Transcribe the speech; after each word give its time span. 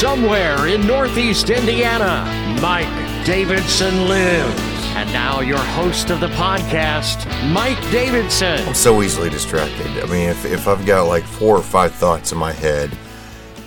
Somewhere 0.00 0.66
in 0.66 0.86
Northeast 0.86 1.50
Indiana, 1.50 2.24
Mike 2.62 2.88
Davidson 3.26 4.08
lives. 4.08 4.58
And 4.96 5.12
now, 5.12 5.40
your 5.40 5.58
host 5.58 6.08
of 6.08 6.20
the 6.20 6.28
podcast, 6.28 7.26
Mike 7.52 7.78
Davidson. 7.90 8.66
I'm 8.66 8.72
so 8.72 9.02
easily 9.02 9.28
distracted. 9.28 9.86
I 10.02 10.06
mean, 10.06 10.30
if, 10.30 10.46
if 10.46 10.66
I've 10.66 10.86
got 10.86 11.02
like 11.02 11.24
four 11.24 11.54
or 11.54 11.62
five 11.62 11.94
thoughts 11.94 12.32
in 12.32 12.38
my 12.38 12.50
head, 12.50 12.96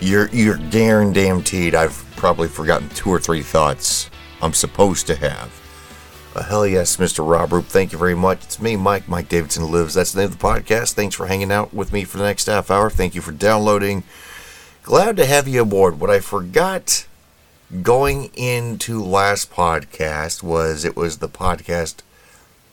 you're 0.02 0.28
you're 0.30 0.58
guaranteed 0.58 1.76
I've 1.76 2.04
probably 2.16 2.48
forgotten 2.48 2.90
two 2.90 3.12
or 3.12 3.20
three 3.20 3.44
thoughts 3.44 4.10
I'm 4.42 4.54
supposed 4.54 5.06
to 5.06 5.16
have. 5.16 5.54
Uh, 6.36 6.42
hell 6.42 6.66
yes, 6.66 6.98
Mr. 6.98 7.30
Rob 7.30 7.54
Roop. 7.54 7.66
Thank 7.66 7.92
you 7.92 8.00
very 8.00 8.16
much. 8.16 8.44
It's 8.44 8.60
me, 8.60 8.76
Mike. 8.76 9.08
Mike 9.08 9.30
Davidson 9.30 9.72
Lives. 9.72 9.94
That's 9.94 10.14
the 10.14 10.22
name 10.22 10.32
of 10.32 10.40
the 10.40 10.44
podcast. 10.44 10.94
Thanks 10.94 11.14
for 11.14 11.28
hanging 11.28 11.52
out 11.52 11.76
with 11.76 11.94
me 11.94 12.06
for 12.06 12.18
the 12.18 12.24
next 12.24 12.48
half 12.48 12.72
hour. 12.72 12.90
Thank 12.90 13.14
you 13.14 13.22
for 13.22 13.32
downloading. 13.32 14.02
Glad 14.84 15.16
to 15.16 15.26
have 15.26 15.48
you 15.48 15.62
aboard. 15.62 16.02
What 16.02 16.10
I 16.10 16.20
forgot 16.20 17.08
going 17.82 18.30
into 18.36 19.02
last 19.02 19.50
podcast 19.50 20.44
was 20.44 20.84
it 20.84 20.98
was 20.98 21.20
the 21.20 21.30
podcast 21.30 22.02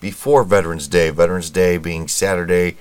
before 0.01 0.43
Veterans 0.43 0.89
Day. 0.89 1.11
Veterans 1.11 1.51
Day 1.51 1.79
being 1.79 2.09
Saturday, 2.09 2.77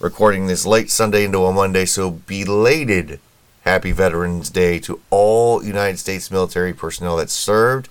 recording 0.00 0.46
this 0.46 0.64
late 0.64 0.90
Sunday 0.90 1.26
into 1.26 1.44
a 1.44 1.52
Monday. 1.52 1.84
So 1.84 2.10
belated 2.10 3.20
Happy 3.66 3.92
Veterans 3.92 4.48
Day 4.48 4.78
to 4.78 4.98
all 5.10 5.62
United 5.62 5.98
States 5.98 6.30
military 6.30 6.72
personnel 6.72 7.18
that 7.18 7.28
served 7.28 7.90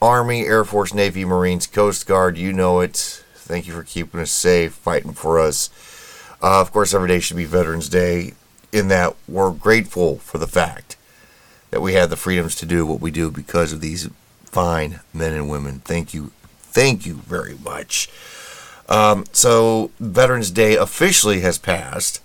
Army, 0.00 0.46
Air 0.46 0.64
Force, 0.64 0.94
Navy, 0.94 1.24
Marines, 1.24 1.66
Coast 1.66 2.06
Guard, 2.06 2.38
you 2.38 2.52
know 2.52 2.78
it. 2.78 3.24
Thank 3.34 3.66
you 3.66 3.72
for 3.72 3.82
keeping 3.82 4.20
us 4.20 4.30
safe, 4.30 4.72
fighting 4.72 5.14
for 5.14 5.40
us. 5.40 5.68
Uh, 6.40 6.60
of 6.60 6.70
course, 6.70 6.94
every 6.94 7.08
day 7.08 7.18
should 7.18 7.36
be 7.36 7.44
Veterans 7.44 7.88
Day, 7.88 8.34
in 8.76 8.88
that 8.88 9.16
we're 9.26 9.50
grateful 9.50 10.18
for 10.18 10.38
the 10.38 10.46
fact 10.46 10.96
that 11.70 11.80
we 11.80 11.94
have 11.94 12.10
the 12.10 12.16
freedoms 12.16 12.54
to 12.56 12.66
do 12.66 12.86
what 12.86 13.00
we 13.00 13.10
do 13.10 13.30
because 13.30 13.72
of 13.72 13.80
these 13.80 14.08
fine 14.44 15.00
men 15.12 15.32
and 15.32 15.50
women. 15.50 15.80
Thank 15.80 16.14
you. 16.14 16.32
Thank 16.58 17.06
you 17.06 17.14
very 17.14 17.56
much. 17.62 18.08
Um, 18.88 19.24
so, 19.32 19.90
Veterans 19.98 20.50
Day 20.50 20.76
officially 20.76 21.40
has 21.40 21.58
passed. 21.58 22.22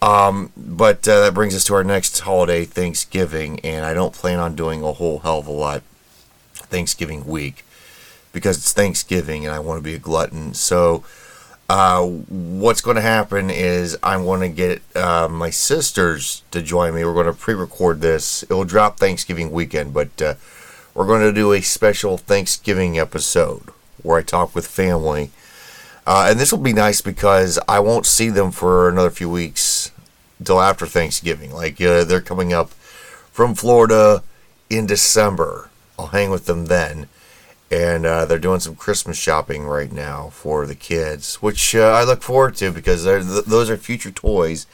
Um, 0.00 0.52
but 0.56 1.08
uh, 1.08 1.20
that 1.22 1.34
brings 1.34 1.56
us 1.56 1.64
to 1.64 1.74
our 1.74 1.82
next 1.82 2.20
holiday, 2.20 2.64
Thanksgiving, 2.64 3.58
and 3.60 3.84
I 3.84 3.94
don't 3.94 4.14
plan 4.14 4.38
on 4.38 4.54
doing 4.54 4.82
a 4.82 4.92
whole 4.92 5.20
hell 5.20 5.40
of 5.40 5.48
a 5.48 5.52
lot 5.52 5.82
Thanksgiving 6.54 7.26
week 7.26 7.64
because 8.32 8.58
it's 8.58 8.72
Thanksgiving 8.72 9.44
and 9.44 9.52
I 9.52 9.58
want 9.58 9.78
to 9.78 9.82
be 9.82 9.94
a 9.94 9.98
glutton. 9.98 10.54
So, 10.54 11.02
uh, 11.68 12.02
what's 12.02 12.80
going 12.80 12.96
to 12.96 13.02
happen 13.02 13.50
is 13.50 13.96
I'm 14.02 14.24
going 14.24 14.40
to 14.40 14.48
get 14.48 14.82
uh, 14.96 15.28
my 15.28 15.50
sisters 15.50 16.42
to 16.50 16.62
join 16.62 16.94
me. 16.94 17.04
We're 17.04 17.12
going 17.12 17.26
to 17.26 17.32
pre 17.32 17.54
record 17.54 18.00
this. 18.00 18.42
It 18.44 18.50
will 18.50 18.64
drop 18.64 18.98
Thanksgiving 18.98 19.50
weekend, 19.50 19.92
but 19.92 20.22
uh, 20.22 20.34
we're 20.94 21.06
going 21.06 21.22
to 21.22 21.32
do 21.32 21.52
a 21.52 21.60
special 21.60 22.16
Thanksgiving 22.16 22.98
episode 22.98 23.64
where 24.02 24.18
I 24.18 24.22
talk 24.22 24.54
with 24.54 24.66
family. 24.66 25.30
Uh, 26.06 26.28
and 26.30 26.40
this 26.40 26.50
will 26.50 26.58
be 26.58 26.72
nice 26.72 27.02
because 27.02 27.58
I 27.68 27.80
won't 27.80 28.06
see 28.06 28.30
them 28.30 28.50
for 28.50 28.88
another 28.88 29.10
few 29.10 29.28
weeks 29.28 29.90
until 30.38 30.62
after 30.62 30.86
Thanksgiving. 30.86 31.52
Like, 31.52 31.78
uh, 31.82 32.04
they're 32.04 32.22
coming 32.22 32.54
up 32.54 32.70
from 33.30 33.54
Florida 33.54 34.22
in 34.70 34.86
December. 34.86 35.68
I'll 35.98 36.06
hang 36.06 36.30
with 36.30 36.46
them 36.46 36.66
then. 36.66 37.08
And 37.70 38.06
uh, 38.06 38.24
they're 38.24 38.38
doing 38.38 38.60
some 38.60 38.76
Christmas 38.76 39.18
shopping 39.18 39.64
right 39.64 39.92
now 39.92 40.30
for 40.30 40.66
the 40.66 40.74
kids, 40.74 41.36
which 41.36 41.74
uh, 41.74 41.90
I 41.90 42.04
look 42.04 42.22
forward 42.22 42.56
to 42.56 42.72
because 42.72 43.04
th- 43.04 43.44
those 43.44 43.68
are 43.68 43.76
future 43.76 44.10
toys 44.10 44.66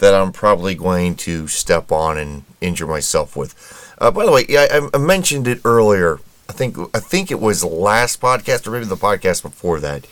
that 0.00 0.14
I'm 0.14 0.32
probably 0.32 0.74
going 0.74 1.14
to 1.16 1.46
step 1.46 1.92
on 1.92 2.18
and 2.18 2.44
injure 2.60 2.86
myself 2.86 3.36
with. 3.36 3.54
Uh, 3.98 4.10
by 4.10 4.26
the 4.26 4.32
way, 4.32 4.44
I, 4.50 4.88
I, 4.92 4.98
mentioned 4.98 5.46
it 5.46 5.60
earlier. 5.64 6.18
I 6.48 6.52
think 6.52 6.76
I 6.94 7.00
think 7.00 7.30
it 7.30 7.40
was 7.40 7.62
last 7.62 8.20
podcast 8.20 8.66
or 8.66 8.70
maybe 8.72 8.86
the 8.86 8.96
podcast 8.96 9.42
before 9.42 9.78
that. 9.80 10.06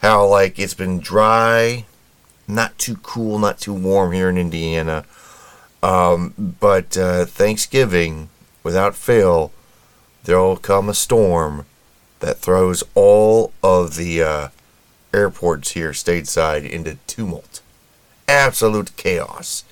How 0.00 0.26
like 0.26 0.58
it's 0.58 0.74
been 0.74 0.98
dry, 0.98 1.84
not 2.48 2.76
too 2.78 2.96
cool, 2.96 3.38
not 3.38 3.58
too 3.58 3.74
warm 3.74 4.12
here 4.12 4.28
in 4.28 4.38
Indiana. 4.38 5.04
Um, 5.82 6.56
but 6.60 6.96
uh, 6.96 7.26
Thanksgiving 7.26 8.28
without 8.62 8.94
fail, 8.94 9.52
there'll 10.24 10.56
come 10.56 10.88
a 10.88 10.94
storm 10.94 11.66
that 12.20 12.38
throws 12.38 12.84
all 12.94 13.52
of 13.62 13.96
the 13.96 14.22
uh, 14.22 14.48
airports 15.12 15.72
here 15.72 15.90
stateside 15.90 16.68
into 16.68 16.98
tumult, 17.06 17.60
absolute 18.28 18.96
chaos. 18.96 19.64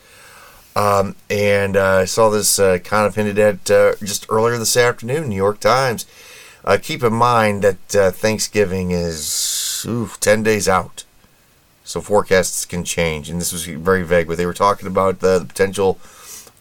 Um, 0.76 1.16
and 1.28 1.76
uh, 1.76 1.98
I 1.98 2.04
saw 2.04 2.30
this 2.30 2.58
uh, 2.58 2.78
kind 2.78 3.06
of 3.06 3.14
hinted 3.14 3.38
at 3.38 3.70
uh, 3.70 3.94
just 4.00 4.26
earlier 4.28 4.56
this 4.58 4.76
afternoon, 4.76 5.28
New 5.28 5.36
York 5.36 5.60
Times. 5.60 6.06
Uh, 6.64 6.78
keep 6.80 7.02
in 7.02 7.12
mind 7.12 7.62
that 7.62 7.96
uh, 7.96 8.10
Thanksgiving 8.10 8.90
is 8.90 9.84
oof, 9.88 10.20
10 10.20 10.42
days 10.42 10.68
out. 10.68 11.04
So 11.84 12.00
forecasts 12.00 12.64
can 12.64 12.84
change. 12.84 13.28
And 13.28 13.40
this 13.40 13.52
was 13.52 13.64
very 13.64 14.04
vague, 14.04 14.28
but 14.28 14.36
they 14.36 14.46
were 14.46 14.54
talking 14.54 14.86
about 14.86 15.20
the 15.20 15.44
potential 15.46 15.98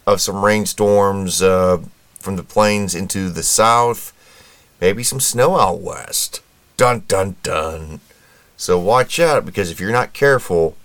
of 0.08 0.22
some 0.22 0.44
rainstorms 0.44 1.44
from 2.20 2.36
the 2.36 2.44
plains 2.44 2.94
into 2.94 3.30
the 3.30 3.44
south, 3.44 4.14
maybe 4.82 5.04
some 5.04 5.20
snow 5.20 5.58
out 5.58 5.80
west. 5.82 6.42
Dun 6.78 7.04
dun 7.08 7.36
dun. 7.44 8.00
So 8.58 8.78
watch 8.80 9.20
out 9.20 9.46
because 9.46 9.72
if 9.72 9.80
you're 9.80 9.92
not 9.92 10.14
careful, 10.14 10.76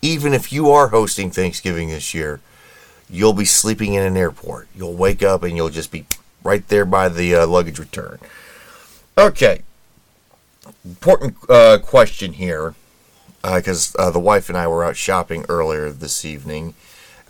even 0.00 0.32
if 0.32 0.52
you 0.52 0.70
are 0.70 0.88
hosting 0.88 1.30
Thanksgiving 1.30 1.88
this 1.88 2.14
year, 2.14 2.40
you'll 3.10 3.32
be 3.32 3.44
sleeping 3.44 3.94
in 3.94 4.02
an 4.02 4.16
airport. 4.16 4.68
You'll 4.74 4.94
wake 4.94 5.22
up 5.22 5.42
and 5.42 5.56
you'll 5.56 5.70
just 5.70 5.90
be 5.90 6.06
right 6.44 6.66
there 6.68 6.84
by 6.84 7.08
the 7.08 7.34
uh, 7.34 7.46
luggage 7.46 7.78
return. 7.78 8.18
Okay. 9.16 9.62
Important 10.84 11.36
uh, 11.48 11.78
question 11.82 12.34
here 12.34 12.74
because 13.42 13.94
uh, 13.96 14.02
uh, 14.02 14.10
the 14.10 14.20
wife 14.20 14.48
and 14.48 14.58
I 14.58 14.66
were 14.66 14.84
out 14.84 14.96
shopping 14.96 15.44
earlier 15.48 15.90
this 15.90 16.24
evening 16.24 16.74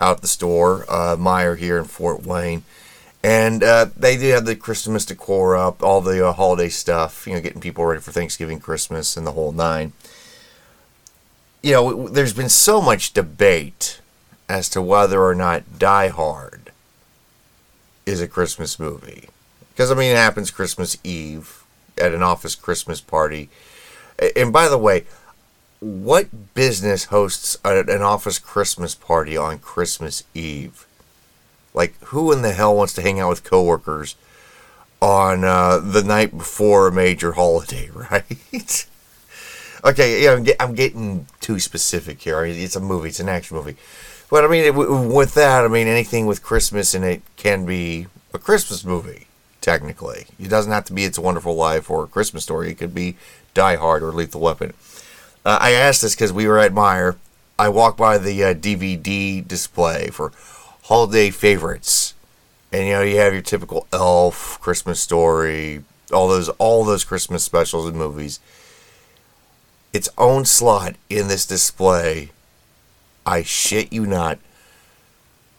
out 0.00 0.20
the 0.20 0.28
store, 0.28 0.84
uh, 0.88 1.16
Meijer 1.16 1.58
here 1.58 1.78
in 1.78 1.84
Fort 1.84 2.24
Wayne. 2.24 2.62
And 3.22 3.64
uh, 3.64 3.86
they 3.96 4.16
do 4.16 4.28
have 4.28 4.46
the 4.46 4.54
Christmas 4.54 5.04
decor 5.04 5.56
up, 5.56 5.82
all 5.82 6.00
the 6.00 6.26
uh, 6.26 6.32
holiday 6.32 6.68
stuff, 6.68 7.26
you 7.26 7.34
know, 7.34 7.40
getting 7.40 7.60
people 7.60 7.84
ready 7.84 8.00
for 8.00 8.12
Thanksgiving, 8.12 8.60
Christmas, 8.60 9.16
and 9.16 9.26
the 9.26 9.32
whole 9.32 9.52
nine. 9.52 9.92
You 11.62 11.72
know, 11.72 12.08
there's 12.08 12.32
been 12.32 12.48
so 12.48 12.80
much 12.80 13.12
debate 13.12 14.00
as 14.48 14.68
to 14.70 14.80
whether 14.80 15.22
or 15.22 15.34
not 15.34 15.78
Die 15.78 16.08
Hard 16.08 16.70
is 18.06 18.20
a 18.20 18.28
Christmas 18.28 18.78
movie. 18.78 19.28
Because, 19.72 19.90
I 19.90 19.94
mean, 19.94 20.12
it 20.12 20.16
happens 20.16 20.50
Christmas 20.50 20.96
Eve 21.04 21.64
at 21.98 22.14
an 22.14 22.22
office 22.22 22.54
Christmas 22.54 23.00
party. 23.00 23.50
And 24.34 24.52
by 24.52 24.68
the 24.68 24.78
way, 24.78 25.04
what 25.80 26.54
business 26.54 27.04
hosts 27.06 27.56
an 27.64 28.02
office 28.02 28.38
Christmas 28.38 28.94
party 28.94 29.36
on 29.36 29.58
Christmas 29.58 30.24
Eve? 30.34 30.86
Like, 31.78 31.94
who 32.06 32.32
in 32.32 32.42
the 32.42 32.54
hell 32.54 32.74
wants 32.74 32.92
to 32.94 33.02
hang 33.02 33.20
out 33.20 33.28
with 33.28 33.44
coworkers 33.44 34.16
on 35.00 35.44
uh, 35.44 35.78
the 35.78 36.02
night 36.02 36.36
before 36.36 36.88
a 36.88 36.92
major 36.92 37.34
holiday, 37.34 37.88
right? 37.94 38.86
okay, 39.84 40.24
yeah, 40.24 40.32
I'm, 40.32 40.42
get, 40.42 40.56
I'm, 40.58 40.74
getting 40.74 41.28
too 41.40 41.60
specific 41.60 42.20
here. 42.20 42.44
It's 42.44 42.74
a 42.74 42.80
movie, 42.80 43.10
it's 43.10 43.20
an 43.20 43.28
action 43.28 43.56
movie. 43.56 43.76
But 44.28 44.44
I 44.44 44.48
mean, 44.48 45.12
with 45.14 45.34
that, 45.34 45.64
I 45.64 45.68
mean, 45.68 45.86
anything 45.86 46.26
with 46.26 46.42
Christmas 46.42 46.96
in 46.96 47.04
it 47.04 47.22
can 47.36 47.64
be 47.64 48.08
a 48.34 48.40
Christmas 48.40 48.84
movie, 48.84 49.28
technically. 49.60 50.26
It 50.40 50.48
doesn't 50.48 50.72
have 50.72 50.86
to 50.86 50.92
be 50.92 51.04
It's 51.04 51.16
a 51.16 51.22
Wonderful 51.22 51.54
Life 51.54 51.88
or 51.88 52.02
a 52.02 52.08
Christmas 52.08 52.42
Story. 52.42 52.72
It 52.72 52.78
could 52.78 52.92
be 52.92 53.16
Die 53.54 53.76
Hard 53.76 54.02
or 54.02 54.10
Lethal 54.10 54.40
Weapon. 54.40 54.74
Uh, 55.44 55.58
I 55.60 55.70
asked 55.70 56.02
this 56.02 56.16
because 56.16 56.32
we 56.32 56.48
were 56.48 56.58
at 56.58 56.72
Meijer. 56.72 57.14
I 57.56 57.68
walked 57.68 57.98
by 57.98 58.18
the 58.18 58.42
uh, 58.42 58.54
DVD 58.54 59.46
display 59.46 60.08
for 60.08 60.32
holiday 60.88 61.30
favorites. 61.30 62.14
And 62.72 62.86
you 62.86 62.92
know, 62.94 63.02
you 63.02 63.18
have 63.18 63.32
your 63.32 63.42
typical 63.42 63.86
Elf, 63.92 64.58
Christmas 64.60 65.00
Story, 65.00 65.84
all 66.12 66.28
those 66.28 66.48
all 66.50 66.84
those 66.84 67.04
Christmas 67.04 67.44
specials 67.44 67.86
and 67.86 67.96
movies. 67.96 68.40
Its 69.92 70.08
own 70.18 70.44
slot 70.44 70.96
in 71.08 71.28
this 71.28 71.46
display, 71.46 72.30
I 73.24 73.42
shit 73.42 73.92
you 73.92 74.06
not, 74.06 74.38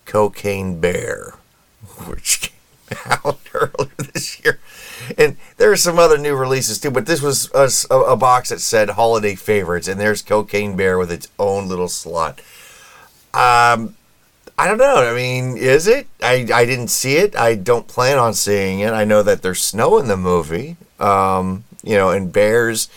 Cocaine 0.06 0.80
Bear, 0.80 1.36
which 2.08 2.52
came 2.88 2.98
out 3.26 3.40
earlier 3.54 3.92
this 4.14 4.44
year. 4.44 4.60
And 5.18 5.38
there 5.58 5.72
are 5.72 5.78
some 5.78 5.98
other 5.98 6.18
new 6.18 6.36
releases 6.36 6.80
too, 6.80 6.92
but 6.92 7.06
this 7.06 7.22
was 7.22 7.50
a, 7.54 7.96
a 7.96 8.16
box 8.16 8.50
that 8.50 8.62
said 8.62 8.92
holiday 8.92 9.36
favorites, 9.36 9.88
and 9.88 10.00
there's 10.00 10.22
Cocaine 10.22 10.76
Bear 10.76 10.98
with 10.98 11.12
its 11.12 11.28
own 11.40 11.68
little 11.68 11.88
slot. 11.88 12.42
Um, 13.34 13.96
I 14.60 14.68
don't 14.68 14.78
know. 14.78 14.96
I 14.96 15.16
mean, 15.16 15.56
is 15.56 15.88
it? 15.88 16.08
I, 16.22 16.46
I 16.54 16.66
didn't 16.66 16.90
see 16.90 17.16
it. 17.16 17.34
I 17.34 17.56
don't 17.56 17.88
plan 17.88 18.18
on 18.18 18.34
seeing 18.34 18.82
it. 18.82 18.92
I 18.92 19.06
know 19.06 19.24
that 19.24 19.42
there's 19.42 19.62
snow 19.62 19.98
in 20.00 20.10
the 20.10 20.18
movie. 20.18 20.76
Um, 21.00 21.64
you 21.82 21.96
know, 21.96 22.10
and 22.10 22.34
bears 22.34 22.90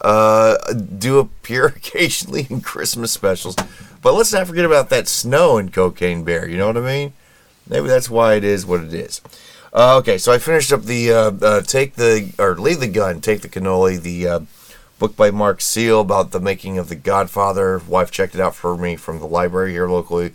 uh, 0.00 0.56
do 0.72 1.18
appear 1.18 1.66
occasionally 1.76 2.46
in 2.48 2.62
Christmas 2.62 3.12
specials. 3.12 3.54
But 4.00 4.14
let's 4.14 4.32
not 4.32 4.46
forget 4.46 4.64
about 4.64 4.88
that 4.88 5.06
snow 5.06 5.58
in 5.58 5.70
Cocaine 5.70 6.24
Bear. 6.24 6.48
You 6.48 6.56
know 6.56 6.68
what 6.68 6.78
I 6.78 6.80
mean? 6.80 7.12
Maybe 7.68 7.86
that's 7.86 8.08
why 8.08 8.36
it 8.36 8.44
is 8.44 8.64
what 8.64 8.80
it 8.80 8.94
is. 8.94 9.20
Uh, 9.74 9.98
okay, 9.98 10.16
so 10.16 10.32
I 10.32 10.38
finished 10.38 10.72
up 10.72 10.84
the 10.84 11.12
uh, 11.12 11.32
uh, 11.42 11.60
take 11.60 11.96
the 11.96 12.32
or 12.38 12.56
leave 12.56 12.80
the 12.80 12.88
gun, 12.88 13.20
take 13.20 13.42
the 13.42 13.48
cannoli, 13.50 14.00
the 14.00 14.26
uh, 14.26 14.40
book 14.98 15.16
by 15.16 15.30
Mark 15.30 15.60
Seal 15.60 16.00
about 16.00 16.30
the 16.30 16.40
making 16.40 16.78
of 16.78 16.88
The 16.88 16.96
Godfather. 16.96 17.82
Wife 17.86 18.10
checked 18.10 18.34
it 18.34 18.40
out 18.40 18.54
for 18.54 18.74
me 18.78 18.96
from 18.96 19.18
the 19.18 19.26
library 19.26 19.72
here 19.72 19.86
locally. 19.86 20.32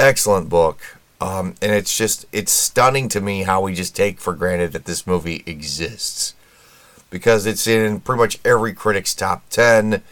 Excellent 0.00 0.48
book, 0.48 0.80
um, 1.20 1.56
and 1.60 1.72
it's 1.72 1.94
just 1.94 2.24
it's 2.32 2.50
stunning 2.50 3.06
to 3.10 3.20
me 3.20 3.42
how 3.42 3.60
we 3.60 3.74
just 3.74 3.94
take 3.94 4.18
for 4.18 4.32
granted 4.32 4.72
that 4.72 4.86
this 4.86 5.06
movie 5.06 5.42
exists 5.44 6.34
because 7.10 7.44
it's 7.44 7.66
in 7.66 8.00
pretty 8.00 8.18
much 8.18 8.38
every 8.42 8.72
critic's 8.72 9.14
top 9.14 9.46
ten. 9.50 10.02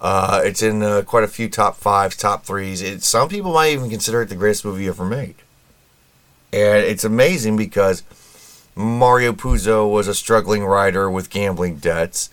Uh, 0.00 0.40
it's 0.44 0.60
in 0.60 0.82
uh, 0.82 1.02
quite 1.02 1.22
a 1.22 1.28
few 1.28 1.48
top 1.48 1.76
fives, 1.76 2.16
top 2.16 2.44
threes. 2.44 2.82
It, 2.82 3.04
some 3.04 3.28
people 3.28 3.52
might 3.52 3.70
even 3.70 3.88
consider 3.88 4.22
it 4.22 4.28
the 4.28 4.34
greatest 4.34 4.64
movie 4.64 4.88
ever 4.88 5.04
made. 5.04 5.36
And 6.52 6.84
it's 6.84 7.04
amazing 7.04 7.56
because 7.56 8.02
Mario 8.74 9.32
Puzo 9.32 9.88
was 9.88 10.08
a 10.08 10.14
struggling 10.14 10.64
writer 10.64 11.08
with 11.08 11.30
gambling 11.30 11.76
debts. 11.76 12.28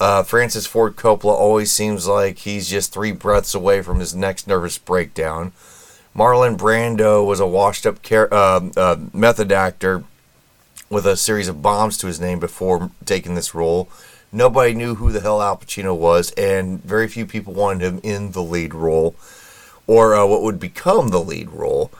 Uh, 0.00 0.24
Francis 0.24 0.66
Ford 0.66 0.96
Coppola 0.96 1.34
always 1.34 1.70
seems 1.70 2.08
like 2.08 2.38
he's 2.38 2.68
just 2.68 2.92
three 2.92 3.12
breaths 3.12 3.54
away 3.54 3.80
from 3.80 4.00
his 4.00 4.12
next 4.12 4.48
nervous 4.48 4.76
breakdown. 4.76 5.52
Marlon 6.14 6.56
Brando 6.56 7.24
was 7.26 7.40
a 7.40 7.46
washed 7.46 7.86
up 7.86 8.02
car- 8.02 8.32
uh, 8.32 8.68
uh, 8.76 8.96
method 9.12 9.50
actor 9.50 10.04
with 10.90 11.06
a 11.06 11.16
series 11.16 11.48
of 11.48 11.62
bombs 11.62 11.96
to 11.98 12.06
his 12.06 12.20
name 12.20 12.38
before 12.38 12.90
taking 13.06 13.34
this 13.34 13.54
role. 13.54 13.88
Nobody 14.30 14.74
knew 14.74 14.96
who 14.96 15.10
the 15.10 15.20
hell 15.20 15.40
Al 15.42 15.56
Pacino 15.56 15.96
was, 15.96 16.30
and 16.32 16.82
very 16.84 17.08
few 17.08 17.24
people 17.24 17.54
wanted 17.54 17.82
him 17.82 18.00
in 18.02 18.32
the 18.32 18.42
lead 18.42 18.74
role 18.74 19.14
or 19.86 20.14
uh, 20.14 20.26
what 20.26 20.42
would 20.42 20.60
become 20.60 21.08
the 21.08 21.20
lead 21.20 21.50
role. 21.50 21.90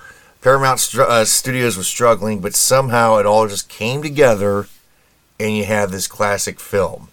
Paramount 0.41 0.81
St- 0.81 1.09
uh, 1.09 1.25
Studios 1.25 1.77
was 1.77 1.87
struggling, 1.87 2.41
but 2.41 2.55
somehow 2.55 3.17
it 3.17 3.27
all 3.27 3.49
just 3.49 3.69
came 3.69 4.03
together, 4.03 4.67
and 5.39 5.57
you 5.57 5.65
have 5.65 5.91
this 5.91 6.07
classic 6.07 6.61
film. 6.61 7.09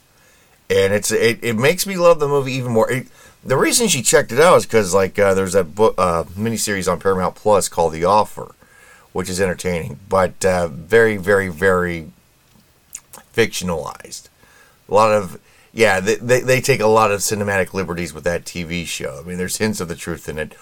And 0.69 0.93
it's 0.93 1.11
it, 1.11 1.39
it 1.41 1.55
makes 1.55 1.87
me 1.87 1.97
love 1.97 2.19
the 2.19 2.27
movie 2.27 2.53
even 2.53 2.71
more. 2.71 2.91
It, 2.91 3.07
the 3.43 3.57
reason 3.57 3.87
she 3.87 4.01
checked 4.01 4.31
it 4.31 4.39
out 4.39 4.57
is 4.57 4.65
because 4.65 4.93
like 4.93 5.17
uh, 5.17 5.33
there's 5.33 5.53
that 5.53 5.75
book 5.75 5.95
uh, 5.97 6.23
miniseries 6.23 6.91
on 6.91 6.99
Paramount 6.99 7.35
Plus 7.35 7.69
called 7.69 7.93
The 7.93 8.05
Offer, 8.05 8.53
which 9.13 9.29
is 9.29 9.39
entertaining, 9.39 9.99
but 10.07 10.43
uh, 10.45 10.67
very 10.67 11.17
very 11.17 11.47
very 11.47 12.11
fictionalized. 13.33 14.27
A 14.89 14.93
lot 14.93 15.11
of 15.11 15.39
yeah, 15.71 15.99
they, 15.99 16.15
they, 16.15 16.41
they 16.41 16.61
take 16.61 16.79
a 16.79 16.87
lot 16.87 17.11
of 17.11 17.19
cinematic 17.19 17.73
liberties 17.73 18.13
with 18.13 18.23
that 18.23 18.43
TV 18.43 18.85
show. 18.85 19.21
I 19.23 19.27
mean, 19.27 19.37
there's 19.37 19.57
hints 19.57 19.79
of 19.79 19.87
the 19.87 19.95
truth 19.95 20.27
in 20.27 20.39
it. 20.39 20.55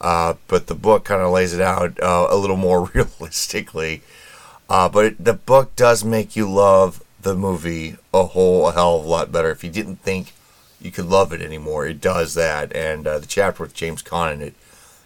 Uh, 0.00 0.34
but 0.46 0.66
the 0.66 0.74
book 0.74 1.04
kind 1.04 1.22
of 1.22 1.30
lays 1.30 1.52
it 1.52 1.60
out 1.60 2.00
uh, 2.00 2.28
a 2.30 2.36
little 2.36 2.56
more 2.56 2.84
realistically. 2.94 4.02
Uh, 4.68 4.88
but 4.88 5.04
it, 5.04 5.24
the 5.24 5.32
book 5.32 5.74
does 5.76 6.04
make 6.04 6.36
you 6.36 6.50
love 6.50 7.02
the 7.20 7.34
movie 7.34 7.96
a 8.14 8.24
whole 8.26 8.68
a 8.68 8.72
hell 8.72 8.98
of 8.98 9.04
a 9.04 9.08
lot 9.08 9.32
better. 9.32 9.50
If 9.50 9.64
you 9.64 9.70
didn't 9.70 9.96
think 10.02 10.32
you 10.80 10.90
could 10.90 11.06
love 11.06 11.32
it 11.32 11.42
anymore, 11.42 11.86
it 11.86 12.00
does 12.00 12.34
that. 12.34 12.74
And 12.74 13.06
uh, 13.06 13.18
the 13.18 13.26
chapter 13.26 13.62
with 13.62 13.74
James 13.74 14.02
Caan 14.02 14.34
in 14.34 14.42
it, 14.42 14.54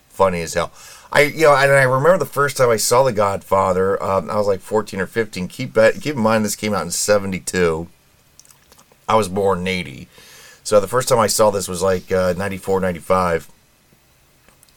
funny 0.08 0.42
as 0.42 0.54
hell. 0.54 0.72
I 1.12 1.22
you 1.22 1.42
know, 1.42 1.54
and 1.54 1.72
I 1.72 1.82
remember 1.82 2.19
the 2.19 2.26
first 2.26 2.56
time 2.56 2.70
I 2.70 2.76
saw 2.76 3.02
The 3.02 3.12
Godfather. 3.12 4.02
Um, 4.02 4.30
I 4.30 4.36
was 4.36 4.46
like 4.46 4.60
14 4.60 5.00
or 5.00 5.06
15. 5.06 5.48
Keep 5.48 5.74
keep 6.00 6.16
in 6.16 6.20
mind 6.20 6.44
this 6.44 6.56
came 6.56 6.74
out 6.74 6.82
in 6.82 6.90
72. 6.90 7.88
I 9.08 9.14
was 9.14 9.28
born 9.28 9.60
in 9.60 9.69
80. 9.69 10.08
So 10.64 10.80
the 10.80 10.88
first 10.88 11.08
time 11.08 11.19
I 11.19 11.26
saw 11.26 11.50
this 11.50 11.69
was 11.69 11.82
like 11.82 12.10
uh, 12.12 12.34
94, 12.36 12.80
95 12.80 13.50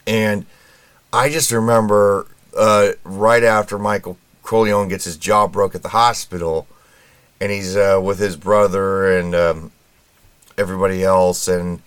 and 0.07 0.45
I 1.11 1.29
just 1.29 1.51
remember 1.51 2.27
uh, 2.57 2.91
right 3.03 3.43
after 3.43 3.79
Michael 3.79 4.17
Corleone 4.43 4.87
gets 4.87 5.05
his 5.05 5.17
jaw 5.17 5.47
broke 5.47 5.75
at 5.75 5.81
the 5.81 5.89
hospital, 5.89 6.67
and 7.41 7.51
he's 7.51 7.75
uh, 7.75 7.99
with 8.03 8.19
his 8.19 8.35
brother 8.35 9.17
and 9.17 9.33
um, 9.33 9.71
everybody 10.57 11.03
else, 11.03 11.47
and 11.47 11.81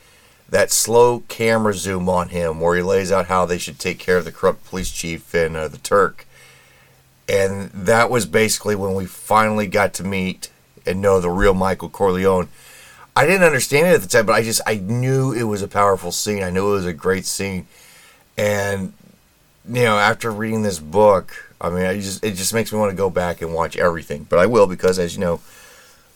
that 0.49 0.71
slow 0.71 1.21
camera 1.29 1.75
zoom 1.75 2.09
on 2.09 2.31
him 2.31 2.61
where 2.61 2.77
he 2.77 2.83
lays 2.83 3.13
out 3.13 3.27
how 3.27 3.45
they 3.45 3.59
should 3.59 3.79
take 3.79 3.99
care 3.99 4.17
of 4.19 4.25
the 4.25 4.33
corrupt 4.33 4.65
police 4.65 4.91
chief 4.91 5.35
and 5.35 5.57
uh, 5.57 5.69
the 5.69 5.79
Turk. 5.79 6.27
And 7.29 7.71
that 7.71 8.11
was 8.11 8.25
basically 8.25 8.75
when 8.75 8.95
we 8.95 9.05
finally 9.05 9.67
got 9.67 9.93
to 9.95 10.05
meet 10.05 10.51
and 10.87 11.03
know 11.03 11.21
the 11.21 11.29
real 11.29 11.53
Michael 11.53 11.91
Corleone. 11.91 12.49
I 13.15 13.27
didn't 13.27 13.47
understand 13.47 13.89
it 13.89 13.95
at 13.95 14.01
the 14.01 14.09
time, 14.09 14.25
but 14.25 14.35
I 14.35 14.43
just 14.43 14.63
I 14.67 14.77
knew 14.77 15.33
it 15.33 15.43
was 15.43 15.61
a 15.61 15.69
powerful 15.69 16.13
scene. 16.13 16.43
I 16.43 16.51
knew 16.51 16.69
it 16.69 16.77
was 16.77 16.87
a 16.87 16.93
great 16.93 17.27
scene 17.27 17.67
and 18.39 18.93
you 19.69 19.83
know, 19.83 19.99
after 19.99 20.31
reading 20.31 20.63
this 20.63 20.79
book, 20.79 21.53
I 21.61 21.69
mean, 21.69 21.85
I 21.85 21.95
just 21.97 22.25
it 22.25 22.37
just 22.37 22.55
makes 22.55 22.73
me 22.73 22.79
want 22.79 22.91
to 22.91 22.97
go 22.97 23.11
back 23.11 23.43
and 23.43 23.53
watch 23.53 23.77
everything. 23.77 24.25
But 24.31 24.39
I 24.39 24.47
will 24.47 24.67
because, 24.67 24.99
as 24.99 25.15
you 25.15 25.21
know, 25.21 25.41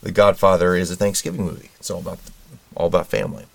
The 0.02 0.12
Godfather 0.12 0.74
is 0.74 0.90
a 0.90 0.96
Thanksgiving 0.96 1.44
movie. 1.44 1.70
It's 1.78 1.90
all 1.90 2.00
about 2.00 2.18
all 2.76 2.86
about 2.86 3.06
family. 3.06 3.46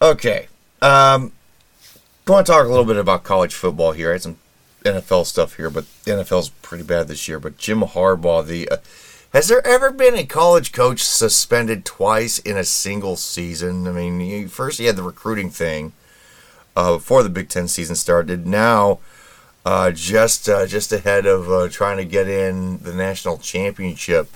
Okay, 0.00 0.48
um, 0.82 1.32
I 2.26 2.30
want 2.30 2.46
to 2.46 2.52
talk 2.52 2.66
a 2.66 2.68
little 2.68 2.84
bit 2.84 2.96
about 2.96 3.24
college 3.24 3.54
football 3.54 3.92
here. 3.92 4.10
I 4.10 4.12
had 4.12 4.22
some 4.22 4.38
NFL 4.84 5.26
stuff 5.26 5.56
here, 5.56 5.70
but 5.70 5.84
the 6.04 6.12
NFL's 6.12 6.48
pretty 6.48 6.84
bad 6.84 7.08
this 7.08 7.28
year. 7.28 7.40
But 7.40 7.58
Jim 7.58 7.80
Harbaugh, 7.80 8.46
the 8.46 8.68
uh, 8.68 8.76
has 9.32 9.48
there 9.48 9.66
ever 9.66 9.90
been 9.90 10.14
a 10.14 10.24
college 10.24 10.72
coach 10.72 11.02
suspended 11.02 11.84
twice 11.84 12.38
in 12.38 12.56
a 12.56 12.64
single 12.64 13.16
season? 13.16 13.86
I 13.86 13.92
mean, 13.92 14.48
first 14.48 14.78
he 14.78 14.86
had 14.86 14.96
the 14.96 15.02
recruiting 15.02 15.50
thing 15.50 15.92
uh, 16.76 16.94
before 16.94 17.22
the 17.22 17.28
Big 17.28 17.48
Ten 17.48 17.68
season 17.68 17.96
started. 17.96 18.46
Now, 18.46 19.00
uh, 19.64 19.90
just 19.90 20.48
uh, 20.48 20.66
just 20.66 20.92
ahead 20.92 21.26
of 21.26 21.50
uh, 21.50 21.68
trying 21.68 21.96
to 21.96 22.04
get 22.04 22.28
in 22.28 22.78
the 22.78 22.94
national 22.94 23.38
championship 23.38 24.28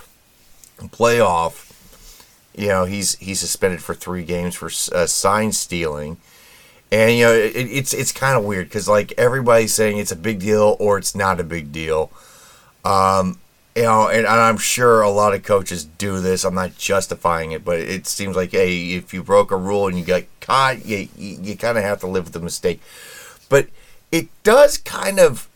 playoff, 0.88 1.69
you 2.60 2.68
know, 2.68 2.84
he's 2.84 3.16
he's 3.16 3.40
suspended 3.40 3.82
for 3.82 3.94
three 3.94 4.24
games 4.24 4.54
for 4.54 4.66
uh, 4.94 5.06
sign 5.06 5.52
stealing. 5.52 6.18
And 6.92 7.16
you 7.16 7.24
know 7.24 7.32
it, 7.32 7.52
it's 7.54 7.94
it's 7.94 8.12
kind 8.12 8.36
of 8.36 8.44
weird 8.44 8.66
because 8.66 8.88
like 8.88 9.12
everybody's 9.17 9.72
saying 9.72 9.98
it's 9.98 10.12
a 10.12 10.17
big 10.17 10.40
deal 10.40 10.76
or 10.81 10.98
it's 10.98 11.14
not 11.14 11.40
a 11.40 11.44
big 11.44 11.72
deal. 11.72 12.10
Um, 12.84 13.38
you 13.76 13.82
know, 13.82 14.08
and, 14.08 14.26
and, 14.26 14.29
I'm 14.29 14.56
sure 14.56 15.02
a 15.02 15.10
lot 15.10 15.34
of 15.34 15.43
coaches 15.43 15.84
do 15.84 16.20
this. 16.20 16.44
I'm 16.44 16.55
not 16.55 16.76
justifying 16.76 17.52
it, 17.52 17.64
but 17.64 17.79
it 17.79 18.06
seems 18.06 18.34
like, 18.34 18.50
hey, 18.52 18.94
if 18.94 19.14
you 19.14 19.22
broke 19.22 19.52
a 19.52 19.56
rule 19.56 19.86
and 19.86 19.98
you 19.98 20.05
got 20.05 20.24
caught, 20.40 20.84
you, 20.84 21.08
you, 21.17 21.38
you 21.43 21.56
kind 21.56 21.76
of 21.76 21.84
have 21.84 22.00
to 22.00 22.06
live 22.06 22.24
with 22.24 22.32
the 22.32 22.40
mistake. 22.40 22.81
But 23.48 23.69
it 24.10 24.29
does 24.43 24.79
kind 24.79 25.20
of 25.20 25.49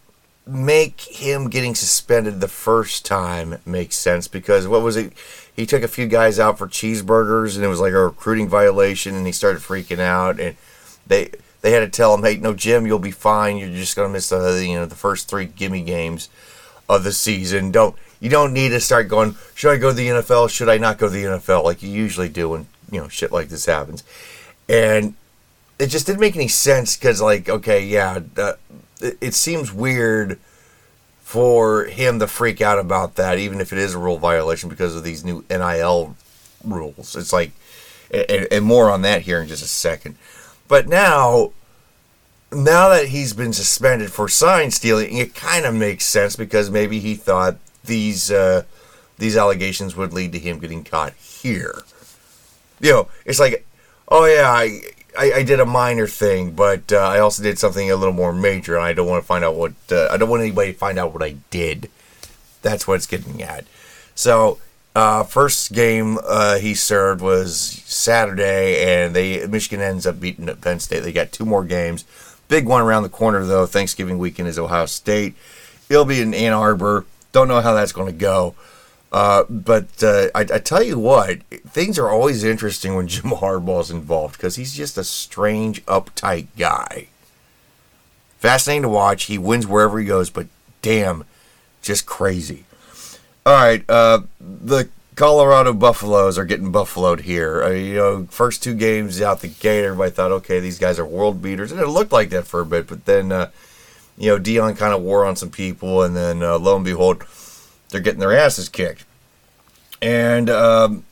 make 0.47 1.01
him 1.01 1.49
getting 1.49 1.75
suspended 1.75 2.41
the 2.41 2.49
first 2.49 3.07
time 3.07 3.59
make 3.65 3.93
sense 3.93 4.29
because 4.29 4.69
what 4.69 4.83
was 4.83 4.97
it? 4.97 5.13
He 5.55 5.65
took 5.65 5.83
a 5.83 5.89
few 5.89 6.07
guys 6.07 6.39
out 6.39 6.59
for 6.59 6.67
cheeseburgers 6.67 7.55
and 7.57 7.65
it 7.65 7.69
was 7.69 7.81
like 7.81 7.93
a 7.93 8.05
recruiting 8.05 8.49
violation 8.49 9.15
and 9.15 9.27
he 9.27 9.33
started 9.33 9.63
freaking 9.63 10.01
out 10.01 10.39
and 10.39 10.57
they 11.07 11.31
they 11.63 11.71
had 11.71 11.81
to 11.81 11.89
tell 11.89 12.13
him, 12.15 12.23
hey, 12.23 12.37
no, 12.37 12.53
Jim, 12.53 12.87
you'll 12.87 12.99
be 12.99 13.11
fine. 13.11 13.57
You're 13.57 13.71
just 13.71 13.97
gonna 13.97 14.11
miss 14.11 14.29
the 14.29 14.65
you 14.67 14.75
know 14.75 14.85
the 14.85 14.95
first 14.95 15.29
three 15.29 15.47
gimme 15.47 15.83
games 15.83 16.29
of 16.89 17.05
the 17.05 17.13
season. 17.13 17.71
Don't 17.71 17.97
you 18.21 18.29
don't 18.29 18.53
need 18.53 18.71
to 18.71 18.81
start 18.81 19.09
going. 19.09 19.37
Should 19.55 19.71
I 19.71 19.79
go 19.79 19.91
to 19.91 19.97
the 19.97 20.09
NFL? 20.09 20.51
Should 20.51 20.69
I 20.69 20.77
not 20.77 20.99
go 20.99 21.07
to 21.07 21.13
the 21.13 21.25
NFL? 21.25 21.65
Like 21.65 21.83
you 21.83 21.91
usually 21.91 22.29
do 22.29 22.51
when 22.51 22.67
you 22.91 23.01
know 23.01 23.09
shit 23.09 23.33
like 23.33 23.49
this 23.49 23.65
happens. 23.65 24.05
And 24.69 25.15
it 25.79 25.87
just 25.87 26.07
didn't 26.07 26.21
make 26.21 26.37
any 26.37 26.49
sense 26.49 26.97
because 26.97 27.21
like 27.21 27.49
okay 27.49 27.85
yeah 27.85 28.21
it, 29.21 29.35
seems 29.35 29.73
weird 29.73 30.39
for 31.23 31.85
him 31.85 32.19
to 32.19 32.27
freak 32.27 32.61
out 32.61 32.79
about 32.79 33.17
that 33.17 33.39
even 33.39 33.61
if 33.61 33.73
it 33.73 33.79
is 33.79 33.95
a 33.95 33.99
rule 33.99 34.19
violation 34.19 34.69
because 34.69 34.95
of 34.95 35.05
these 35.05 35.25
new 35.25 35.45
NIL 35.51 36.17
rules 36.65 37.17
it's 37.17 37.33
like 37.33 37.53
and, 38.11 38.47
and 38.51 38.65
more 38.65 38.91
on 38.91 39.03
that 39.03 39.23
here 39.23 39.41
in 39.41 39.49
just 39.49 39.63
a 39.63 39.69
second 39.69 40.17
but 40.69 40.89
now 40.89 41.53
now 42.55 42.89
that 42.89 43.09
he's 43.09 43.33
been 43.33 43.53
suspended 43.53 44.13
for 44.13 44.29
sign 44.29 44.71
stealing, 44.71 45.17
it 45.17 45.35
kind 45.35 45.67
of 45.67 45.75
makes 45.75 46.05
sense 46.05 46.37
because 46.37 46.71
maybe 46.71 47.01
he 47.01 47.15
thought 47.15 47.57
these 47.85 48.31
uh, 48.31 48.63
these 49.19 49.37
allegations 49.37 49.97
would 49.97 50.13
lead 50.13 50.33
to 50.33 50.39
him 50.39 50.59
getting 50.59 50.85
caught 50.85 51.15
here. 51.15 51.83
You 52.81 52.93
know, 52.93 53.09
it's 53.25 53.41
like, 53.41 53.67
oh 54.09 54.25
yeah, 54.27 54.51
I 54.51 54.81
I, 55.17 55.33
I 55.33 55.43
did 55.43 55.61
a 55.61 55.67
minor 55.67 56.07
thing, 56.07 56.53
but 56.53 56.93
uh, 56.93 56.99
I 56.99 57.19
also 57.21 57.43
did 57.43 57.59
something 57.59 57.91
a 57.91 57.97
little 57.97 58.15
more 58.15 58.33
major, 58.33 58.77
and 58.77 58.85
I 58.85 58.93
don't 58.93 59.09
want 59.09 59.23
to 59.23 59.27
find 59.27 59.45
out 59.45 59.55
what 59.55 59.73
uh, 59.91 60.09
I 60.11 60.17
don't 60.17 60.29
want 60.29 60.43
anybody 60.43 60.73
to 60.73 60.79
find 60.79 60.99
out 60.99 61.13
what 61.13 61.23
I 61.23 61.37
did. 61.51 61.91
That's 62.63 62.87
what 62.87 62.95
it's 62.95 63.07
getting 63.07 63.43
at. 63.43 63.65
So. 64.15 64.59
Uh, 64.97 65.25
first 65.25 65.73
game 65.73 66.21
uh, 66.25 66.57
he 66.59 66.73
served 66.73 67.21
was 67.21 67.59
Saturday, 67.59 68.81
and 68.85 69.13
they 69.13 69.45
Michigan 69.45 69.81
ends 69.81 70.07
up 70.07 70.21
beating 70.21 70.47
Penn 70.47 70.79
State. 70.79 71.03
They 71.03 71.11
got 71.11 71.33
two 71.33 71.45
more 71.45 71.65
games. 71.65 72.05
Big 72.47 72.65
one 72.65 72.81
around 72.81 73.03
the 73.03 73.09
corner, 73.09 73.45
though. 73.45 73.67
Thanksgiving 73.67 74.19
weekend 74.19 74.49
is 74.49 74.57
Ohio 74.57 74.87
State. 74.87 75.35
It'll 75.89 76.05
be 76.05 76.21
in 76.21 76.33
Ann 76.33 76.53
Arbor. 76.53 77.07
Don't 77.33 77.49
know 77.49 77.61
how 77.61 77.75
that's 77.75 77.91
going 77.91 78.07
to 78.07 78.17
go. 78.17 78.55
Uh, 79.15 79.45
but 79.49 80.03
uh, 80.03 80.27
I, 80.35 80.41
I, 80.41 80.59
tell 80.59 80.83
you 80.83 80.99
what, 80.99 81.41
things 81.69 82.01
are 82.01 82.11
always 82.11 82.43
interesting 82.43 82.97
when 82.97 83.07
Jim 83.15 83.31
Harbaugh's 83.31 83.89
involved 83.93 84.37
because 84.37 84.57
he's 84.57 84.75
just 84.75 84.99
a 84.99 85.05
strange, 85.05 85.87
uptight 85.87 86.49
guy. 86.59 87.07
fascinating 88.41 88.83
to 88.83 88.89
watch. 88.89 89.27
He 89.27 89.39
wins 89.39 89.69
wherever 89.69 90.01
he 90.01 90.05
goes, 90.05 90.31
but 90.31 90.49
damn, 90.83 91.23
just 91.81 92.07
crazy. 92.07 92.65
All 93.47 93.53
right, 93.53 93.89
uh, 93.89 94.23
the 94.41 94.89
Colorado 95.15 95.73
Buffaloes 95.73 96.37
are 96.37 96.45
getting 96.45 96.73
buffaloed 96.73 97.21
here. 97.21 97.63
Uh, 97.63 97.71
you 97.71 97.95
know, 97.95 98.27
first 98.31 98.65
two 98.65 98.75
games 98.75 99.23
out 99.23 99.43
the 99.43 99.49
gate, 99.49 99.85
everybody 99.85 100.11
thought, 100.11 100.33
okay, 100.33 100.59
these 100.59 100.81
guys 100.81 100.99
are 100.99 101.07
world 101.07 101.41
beaters, 101.41 101.71
and 101.71 101.81
it 101.81 101.87
looked 101.87 102.11
like 102.11 102.31
that 102.31 102.49
for 102.49 102.63
a 102.63 102.67
bit. 102.67 102.89
But 102.89 103.05
then, 103.05 103.31
uh, 103.31 103.51
you 104.19 104.31
know, 104.31 104.41
Deion 104.41 104.77
kind 104.77 104.93
of 104.93 105.03
wore 105.03 105.25
on 105.25 105.37
some 105.37 105.51
people, 105.51 106.03
and 106.03 106.17
then 106.17 106.43
uh, 106.43 106.59
lo 106.59 106.75
and 106.75 106.85
behold, 106.85 107.25
they're 107.95 108.01
getting 108.01 108.19
their 108.19 108.37
asses 108.37 108.69
kicked. 108.69 109.05
And 110.03 110.51
um, 110.51 111.05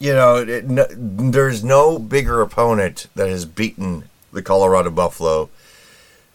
you 0.00 0.14
know, 0.14 0.36
it, 0.36 0.64
there's 0.66 1.62
no 1.62 1.98
bigger 1.98 2.40
opponent 2.40 3.08
that 3.14 3.28
has 3.28 3.44
beaten 3.44 4.04
the 4.32 4.40
Colorado 4.40 4.88
Buffalo 4.88 5.50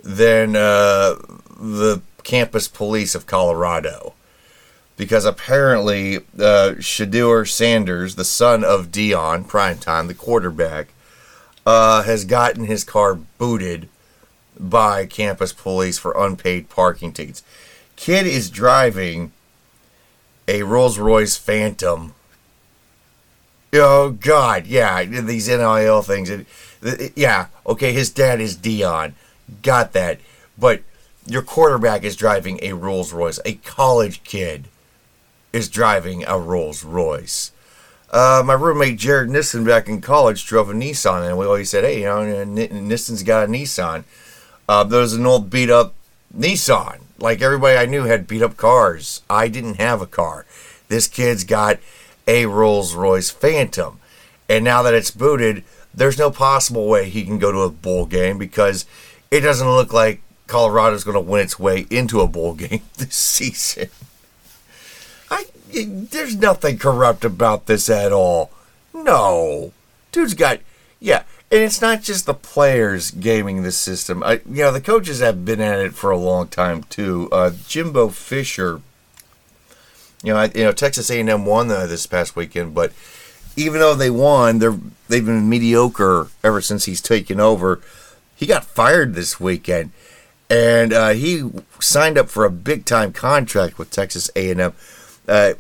than 0.03 0.55
uh, 0.55 1.15
the 1.59 2.03
campus 2.23 2.67
police 2.67 3.15
of 3.15 3.25
Colorado 3.25 4.13
because 4.97 5.25
apparently 5.25 6.17
uh, 6.17 6.75
Shedeur 6.77 7.50
Sanders, 7.50 8.13
the 8.13 8.23
son 8.23 8.63
of 8.63 8.91
Deion 8.91 9.47
Primetime, 9.47 10.05
the 10.05 10.13
quarterback, 10.13 10.89
uh, 11.65 12.03
has 12.03 12.23
gotten 12.23 12.65
his 12.65 12.83
car 12.83 13.15
booted 13.15 13.89
by 14.59 15.07
campus 15.07 15.51
police 15.51 15.97
for 15.97 16.13
unpaid 16.15 16.69
parking 16.69 17.11
tickets. 17.13 17.41
Kid 17.95 18.27
is 18.27 18.51
driving 18.51 19.31
a 20.51 20.63
Rolls 20.63 21.00
Royce 21.00 21.38
Phantom. 21.38 22.13
Oh 23.74 24.12
God, 24.12 24.67
yeah, 24.67 25.03
these 25.05 25.48
NIL 25.48 26.01
things. 26.01 26.29
It, 26.29 26.46
it, 26.81 27.13
yeah, 27.15 27.48
okay, 27.65 27.93
his 27.93 28.10
dad 28.10 28.41
is 28.41 28.58
Deion, 28.58 29.13
got 29.62 29.93
that, 29.93 30.20
but 30.58 30.81
your 31.25 31.41
quarterback 31.41 32.03
is 32.03 32.17
driving 32.17 32.60
a 32.62 32.74
Rolls 32.74 33.13
Royce, 33.13 33.39
a 33.46 33.53
college 33.53 34.24
kid 34.24 34.67
is 35.53 35.70
driving 35.70 36.25
a 36.27 36.38
Rolls 36.38 36.84
Royce. 36.84 37.51
Uh, 38.10 38.43
my 38.46 38.53
roommate 38.53 38.98
Jared 38.98 39.29
Nissen 39.29 39.63
back 39.63 39.88
in 39.88 40.01
college 40.01 40.46
drove 40.46 40.70
a 40.70 40.74
Nissan, 40.74 41.25
and 41.25 41.38
we 41.38 41.46
always 41.46 41.70
said, 41.70 41.86
"Hey, 41.86 42.00
you 42.00 42.05
know, 42.05 42.43
Nissen's 42.43 43.24
got 43.24 43.46
a 43.46 43.48
Nissan." 43.48 44.03
Uh, 44.67 44.84
there 44.84 45.00
was 45.00 45.13
an 45.13 45.25
old 45.25 45.50
beat 45.50 45.70
up 45.70 45.93
Nissan. 46.38 47.00
Like 47.22 47.42
everybody 47.42 47.78
I 47.78 47.86
knew 47.86 48.04
had 48.04 48.28
beat 48.28 48.42
up 48.42 48.58
cars. 48.58 49.22
I 49.30 49.48
didn't 49.48 49.75
have 49.75 50.01
a 50.01 50.08
car. 50.08 50.46
This 50.88 51.08
kid's 51.08 51.44
got 51.44 51.80
a 52.28 52.48
Rolls 52.48 52.96
Royce 52.96 53.30
Phantom, 53.30 54.00
and 54.50 54.66
now 54.66 54.82
that 54.82 54.94
it's 54.94 55.12
booted, 55.12 55.63
there's 55.94 56.18
no 56.18 56.32
possible 56.32 56.88
way 56.88 57.10
he 57.10 57.24
can 57.24 57.38
go 57.38 57.51
to 57.51 57.60
a 57.60 57.70
bowl 57.70 58.06
game 58.06 58.38
because 58.38 58.86
it 59.30 59.42
doesn't 59.42 59.70
look 59.70 59.94
like 59.94 60.22
Colorado's 60.48 61.04
going 61.04 61.16
to 61.16 61.22
win 61.22 61.44
its 61.44 61.60
way 61.60 61.86
into 61.90 62.22
a 62.22 62.28
bowl 62.28 62.54
game 62.54 62.82
this 62.98 63.16
season. 63.16 63.90
I 65.30 65.46
there's 65.74 66.36
nothing 66.36 66.78
corrupt 66.78 67.24
about 67.24 67.68
this 67.68 67.90
at 67.90 68.12
all. 68.12 68.51
No, 68.94 69.72
dude's 70.12 70.34
got 70.34 70.60
yeah, 71.00 71.24
and 71.51 71.62
it's 71.62 71.81
not 71.81 72.01
just 72.01 72.25
the 72.25 72.34
players 72.34 73.12
gaming 73.12 73.63
the 73.63 73.72
system. 73.72 74.24
I, 74.24 74.41
you 74.50 74.63
know, 74.63 74.72
the 74.72 74.79
coaches 74.79 75.20
have 75.20 75.43
been 75.43 75.60
at 75.60 75.79
it 75.79 75.93
for 75.93 76.10
a 76.10 76.17
long 76.17 76.48
time 76.48 76.84
too. 76.84 77.27
Uh, 77.31 77.51
Jimbo 77.67 78.10
Fisher, 78.10 78.81
you 80.24 80.34
know, 80.34 80.39
I, 80.39 80.46
you 80.55 80.63
know, 80.63 80.72
Texas 80.72 81.10
A&M 81.10 81.46
won 81.46 81.67
the, 81.67 81.86
this 81.88 82.08
past 82.08 82.36
weekend, 82.36 82.74
but 82.74 82.93
even 83.58 83.79
though 83.81 83.96
they 83.96 84.10
won, 84.10 84.60
they're 84.60 84.77
they've 85.10 85.25
been 85.25 85.50
mediocre 85.50 86.29
ever 86.43 86.62
since 86.62 86.86
he's 86.86 87.01
taken 87.01 87.39
over. 87.39 87.81
He 88.36 88.46
got 88.46 88.63
fired 88.63 89.13
this 89.13 89.39
weekend, 89.39 89.91
and 90.50 90.93
uh, 90.93 91.10
he 91.10 91.51
signed 91.79 92.17
up 92.17 92.29
for 92.29 92.46
a 92.46 92.50
big 92.50 92.86
time 92.86 93.12
contract 93.12 93.77
with 93.77 93.91
Texas 93.91 94.31
A&M 94.36 94.74
uh, 95.27 95.53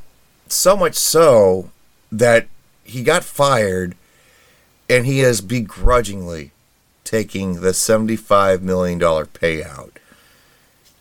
so 0.47 0.75
much 0.75 0.95
so 0.95 1.69
that 2.11 2.47
he 2.83 3.03
got 3.03 3.23
fired 3.23 3.95
and 4.91 5.05
he 5.05 5.21
is 5.21 5.39
begrudgingly 5.39 6.51
taking 7.05 7.61
the 7.61 7.69
$75 7.69 8.61
million 8.61 8.99
payout. 8.99 9.91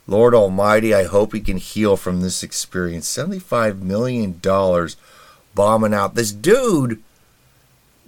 Lord 0.07 0.33
Almighty, 0.33 0.95
I 0.95 1.05
hope 1.05 1.33
he 1.33 1.41
can 1.41 1.57
heal 1.57 1.97
from 1.97 2.21
this 2.21 2.45
experience. 2.45 3.13
$75 3.13 3.81
million 3.81 4.41
bombing 5.55 5.93
out. 5.93 6.15
This 6.15 6.31
dude 6.31 7.03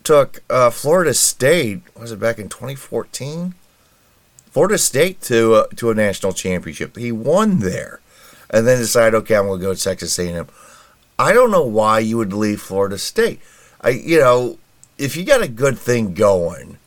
took 0.04 0.42
uh, 0.48 0.70
Florida 0.70 1.14
State, 1.14 1.82
was 1.98 2.12
it 2.12 2.20
back 2.20 2.38
in 2.38 2.48
2014? 2.48 3.54
Florida 4.50 4.78
State 4.78 5.20
to 5.22 5.54
uh, 5.54 5.66
to 5.76 5.90
a 5.90 5.94
national 5.94 6.32
championship. 6.32 6.96
He 6.96 7.10
won 7.10 7.60
there 7.60 8.00
and 8.50 8.66
then 8.66 8.78
decided, 8.78 9.16
okay, 9.16 9.34
I'm 9.34 9.46
going 9.46 9.58
to 9.58 9.66
go 9.66 9.74
to 9.74 9.80
Texas 9.80 10.18
A&M. 10.18 10.46
I 11.18 11.32
don't 11.32 11.50
know 11.50 11.64
why 11.64 12.00
you 12.00 12.18
would 12.18 12.32
leave 12.32 12.60
Florida 12.60 12.98
State. 12.98 13.40
I, 13.80 13.90
you 13.90 14.20
know, 14.20 14.58
if 14.98 15.16
you 15.16 15.24
got 15.24 15.42
a 15.42 15.48
good 15.48 15.78
thing 15.78 16.14
going, 16.14 16.78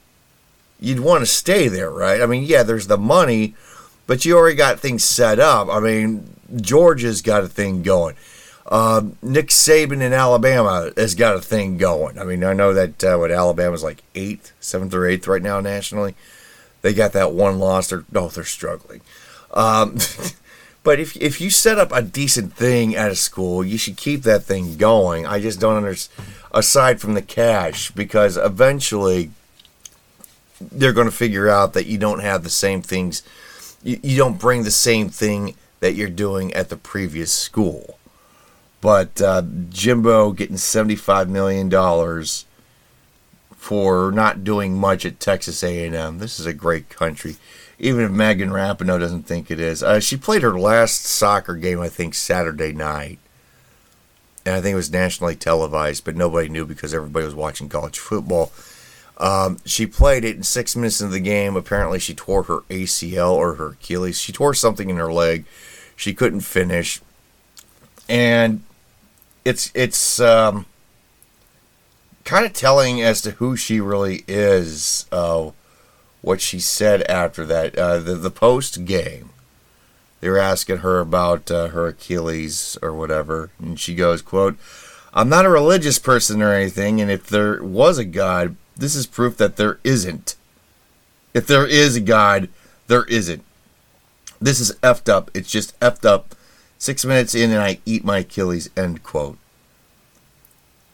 you'd 0.79 0.99
want 0.99 1.21
to 1.21 1.25
stay 1.25 1.67
there, 1.67 1.89
right? 1.89 2.21
I 2.21 2.25
mean, 2.25 2.43
yeah, 2.43 2.63
there's 2.63 2.87
the 2.87 2.97
money, 2.97 3.55
but 4.07 4.25
you 4.25 4.37
already 4.37 4.55
got 4.55 4.79
things 4.79 5.03
set 5.03 5.39
up. 5.39 5.67
I 5.69 5.79
mean, 5.79 6.35
Georgia's 6.55 7.21
got 7.21 7.43
a 7.43 7.47
thing 7.47 7.83
going. 7.83 8.15
Uh, 8.67 9.03
Nick 9.21 9.49
Saban 9.49 10.01
in 10.01 10.11
Alabama 10.13 10.91
has 10.97 11.13
got 11.13 11.35
a 11.35 11.41
thing 11.41 11.77
going. 11.77 12.17
I 12.17 12.23
mean, 12.23 12.43
I 12.43 12.53
know 12.53 12.73
that 12.73 13.03
uh, 13.03 13.17
what 13.17 13.31
Alabama's 13.31 13.83
like 13.83 14.03
eighth, 14.15 14.53
seventh 14.59 14.93
or 14.93 15.05
eighth 15.05 15.27
right 15.27 15.41
now 15.41 15.59
nationally. 15.59 16.15
They 16.81 16.93
got 16.93 17.13
that 17.13 17.31
one 17.31 17.59
loss. 17.59 17.89
They're 17.89 18.05
oh, 18.13 18.29
they're 18.29 18.43
struggling. 18.43 19.01
Um, 19.53 19.97
But 20.85 20.99
if 20.99 21.17
if 21.17 21.41
you 21.41 21.49
set 21.49 21.79
up 21.79 21.91
a 21.91 22.03
decent 22.03 22.53
thing 22.53 22.95
at 22.95 23.09
a 23.09 23.15
school, 23.15 23.65
you 23.65 23.75
should 23.75 23.97
keep 23.97 24.21
that 24.21 24.43
thing 24.43 24.77
going. 24.77 25.25
I 25.25 25.41
just 25.41 25.59
don't 25.59 25.77
understand. 25.77 26.27
Aside 26.55 26.99
from 27.01 27.13
the 27.13 27.21
cash, 27.21 27.91
because 27.91 28.37
eventually 28.37 29.29
they're 30.59 30.93
going 30.93 31.09
to 31.09 31.15
figure 31.15 31.49
out 31.49 31.73
that 31.73 31.85
you 31.85 31.97
don't 31.97 32.21
have 32.21 32.43
the 32.43 32.49
same 32.49 32.81
things. 32.81 33.21
You, 33.83 33.99
you 34.01 34.17
don't 34.17 34.39
bring 34.39 34.63
the 34.63 34.71
same 34.71 35.09
thing 35.09 35.55
that 35.81 35.93
you're 35.95 36.09
doing 36.09 36.53
at 36.53 36.69
the 36.69 36.77
previous 36.77 37.31
school. 37.31 37.99
But 38.79 39.21
uh, 39.21 39.43
Jimbo 39.69 40.31
getting 40.31 40.57
seventy-five 40.57 41.29
million 41.29 41.69
dollars 41.69 42.45
for 43.57 44.11
not 44.11 44.43
doing 44.43 44.77
much 44.77 45.05
at 45.05 45.19
Texas 45.19 45.61
A&M. 45.61 46.19
This 46.19 46.39
is 46.39 46.45
a 46.45 46.53
great 46.53 46.89
country 46.89 47.35
even 47.79 48.05
if 48.05 48.11
Megan 48.11 48.49
Rapinoe 48.49 48.99
doesn't 48.99 49.23
think 49.23 49.51
it 49.51 49.59
is. 49.59 49.83
Uh, 49.83 49.99
she 49.99 50.17
played 50.17 50.41
her 50.41 50.57
last 50.57 51.05
soccer 51.05 51.55
game, 51.55 51.79
I 51.81 51.89
think, 51.89 52.13
Saturday 52.13 52.73
night. 52.73 53.19
And 54.45 54.55
I 54.55 54.61
think 54.61 54.73
it 54.73 54.77
was 54.77 54.91
nationally 54.91 55.35
televised, 55.35 56.05
but 56.05 56.15
nobody 56.15 56.49
knew 56.49 56.65
because 56.65 56.93
everybody 56.93 57.25
was 57.25 57.35
watching 57.35 57.67
college 57.67 57.97
football. 57.97 58.51
Um, 59.17 59.57
she 59.65 59.85
played 59.85 60.23
it 60.23 60.35
in 60.35 60.43
six 60.43 60.75
minutes 60.75 61.01
into 61.01 61.13
the 61.13 61.19
game. 61.19 61.55
Apparently, 61.55 61.99
she 61.99 62.13
tore 62.13 62.43
her 62.43 62.61
ACL 62.69 63.31
or 63.31 63.55
her 63.55 63.69
Achilles. 63.69 64.19
She 64.19 64.31
tore 64.31 64.53
something 64.53 64.89
in 64.89 64.97
her 64.97 65.11
leg. 65.11 65.45
She 65.95 66.13
couldn't 66.13 66.41
finish, 66.41 67.01
and 68.09 68.61
it's 69.45 69.71
it's 69.73 70.19
um, 70.19 70.65
kind 72.25 72.45
of 72.45 72.51
telling 72.51 73.01
as 73.01 73.21
to 73.21 73.31
who 73.31 73.55
she 73.55 73.79
really 73.79 74.25
is. 74.27 75.05
Uh, 75.11 75.51
what 76.25 76.41
she 76.41 76.59
said 76.59 77.03
after 77.03 77.45
that. 77.45 77.77
Uh, 77.77 77.99
the 77.99 78.15
the 78.15 78.31
post 78.31 78.83
game, 78.83 79.29
they 80.25 80.31
were 80.31 80.39
asking 80.39 80.77
her 80.77 80.99
about 80.99 81.51
uh, 81.51 81.67
her 81.67 81.85
Achilles 81.85 82.79
or 82.81 82.91
whatever, 82.91 83.51
and 83.59 83.79
she 83.79 83.93
goes, 83.93 84.23
"quote 84.23 84.57
I'm 85.13 85.29
not 85.29 85.45
a 85.45 85.49
religious 85.51 85.99
person 85.99 86.41
or 86.41 86.51
anything, 86.51 86.99
and 86.99 87.11
if 87.11 87.27
there 87.27 87.61
was 87.61 87.99
a 87.99 88.03
God, 88.03 88.55
this 88.75 88.95
is 88.95 89.05
proof 89.05 89.37
that 89.37 89.55
there 89.55 89.77
isn't. 89.83 90.35
If 91.35 91.45
there 91.45 91.67
is 91.67 91.95
a 91.95 92.01
God, 92.01 92.49
there 92.87 93.03
isn't. 93.03 93.43
This 94.41 94.59
is 94.59 94.71
effed 94.81 95.09
up. 95.09 95.29
It's 95.35 95.51
just 95.51 95.79
effed 95.79 96.05
up. 96.05 96.33
Six 96.79 97.05
minutes 97.05 97.35
in, 97.35 97.51
and 97.51 97.61
I 97.61 97.77
eat 97.85 98.03
my 98.03 98.17
Achilles." 98.17 98.71
End 98.75 99.03
quote. 99.03 99.37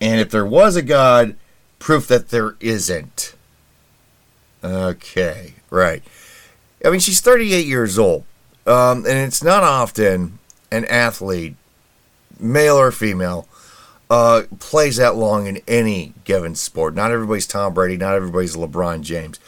And 0.02 0.20
if 0.20 0.30
there 0.30 0.46
was 0.46 0.76
a 0.76 0.82
God, 0.82 1.38
proof 1.80 2.06
that 2.10 2.32
there 2.32 2.58
isn't. 2.60 3.34
Okay, 4.62 5.54
right. 5.70 6.04
I 6.84 6.90
mean, 6.90 7.00
she's 7.00 7.22
38 7.22 7.66
years 7.66 7.98
old, 7.98 8.26
um, 8.66 9.06
and 9.06 9.18
it's 9.18 9.44
not 9.44 9.64
often 9.64 10.40
an 10.72 10.86
athlete, 10.86 11.56
male 12.40 12.78
or 12.78 12.92
female, 12.92 13.48
uh, 14.10 14.44
plays 14.60 14.98
that 14.98 15.16
long 15.16 15.48
in 15.48 15.62
any 15.68 16.14
given 16.26 16.56
sport. 16.56 16.96
Not 16.96 17.12
everybody's 17.12 17.48
Tom 17.48 17.74
Brady, 17.74 17.98
not 17.98 18.16
everybody's 18.16 18.56
LeBron 18.56 19.02
James, 19.02 19.40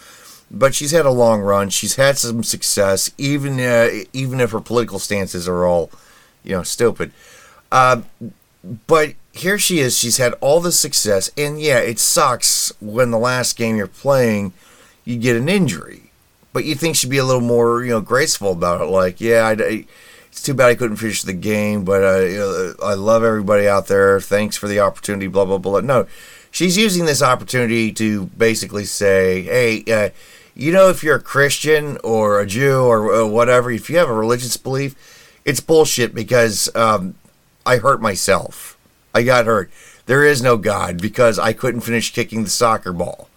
but 0.49 0.73
she's 0.73 0.91
had 0.91 1.05
a 1.05 1.11
long 1.11 1.41
run. 1.41 1.69
She's 1.69 1.95
had 1.95 2.17
some 2.17 2.43
success, 2.43 3.11
even 3.17 3.59
uh, 3.59 3.89
even 4.13 4.39
if 4.39 4.51
her 4.51 4.61
political 4.61 4.99
stances 4.99 5.47
are 5.47 5.65
all, 5.65 5.91
you 6.43 6.55
know, 6.55 6.63
stupid. 6.63 7.11
Uh, 7.71 8.01
but 8.87 9.15
here 9.33 9.57
she 9.57 9.79
is. 9.79 9.97
She's 9.97 10.17
had 10.17 10.33
all 10.39 10.61
this 10.61 10.79
success, 10.79 11.29
and 11.37 11.59
yeah, 11.59 11.79
it 11.79 11.99
sucks 11.99 12.71
when 12.79 13.11
the 13.11 13.19
last 13.19 13.57
game 13.57 13.75
you're 13.75 13.87
playing 13.87 14.53
you 15.05 15.17
get 15.17 15.35
an 15.35 15.49
injury. 15.49 16.02
But 16.53 16.65
you 16.65 16.75
think 16.75 16.95
she'd 16.95 17.09
be 17.09 17.17
a 17.17 17.25
little 17.25 17.41
more, 17.41 17.83
you 17.83 17.89
know, 17.89 18.01
graceful 18.01 18.51
about 18.51 18.81
it. 18.81 18.85
Like, 18.85 19.19
yeah, 19.19 19.47
I, 19.47 19.51
I, 19.51 19.85
it's 20.27 20.41
too 20.41 20.53
bad 20.53 20.69
I 20.69 20.75
couldn't 20.75 20.97
finish 20.97 21.23
the 21.23 21.33
game, 21.33 21.83
but 21.83 22.03
uh, 22.03 22.19
you 22.19 22.37
know, 22.37 22.73
I 22.83 22.93
love 22.93 23.23
everybody 23.23 23.67
out 23.67 23.87
there. 23.87 24.21
Thanks 24.21 24.55
for 24.55 24.67
the 24.67 24.79
opportunity. 24.79 25.27
Blah 25.27 25.45
blah 25.45 25.57
blah. 25.57 25.81
No, 25.81 26.07
she's 26.51 26.77
using 26.77 27.05
this 27.05 27.21
opportunity 27.21 27.91
to 27.93 28.27
basically 28.27 28.85
say, 28.85 29.41
hey, 29.41 29.83
uh, 29.91 30.09
you 30.55 30.71
know, 30.71 30.89
if 30.89 31.03
you're 31.03 31.17
a 31.17 31.21
Christian 31.21 31.97
or 32.03 32.39
a 32.39 32.45
Jew 32.45 32.81
or 32.81 33.13
uh, 33.13 33.27
whatever, 33.27 33.71
if 33.71 33.89
you 33.89 33.97
have 33.97 34.09
a 34.09 34.13
religious 34.13 34.55
belief, 34.55 34.95
it's 35.45 35.59
bullshit 35.59 36.13
because 36.13 36.73
um, 36.75 37.15
I 37.65 37.77
hurt 37.77 38.01
myself. 38.01 38.77
I 39.13 39.23
got 39.23 39.45
hurt. 39.45 39.71
There 40.05 40.23
is 40.23 40.41
no 40.41 40.57
God 40.57 41.01
because 41.01 41.39
I 41.39 41.53
couldn't 41.53 41.81
finish 41.81 42.13
kicking 42.13 42.43
the 42.43 42.49
soccer 42.49 42.91
ball. 42.91 43.29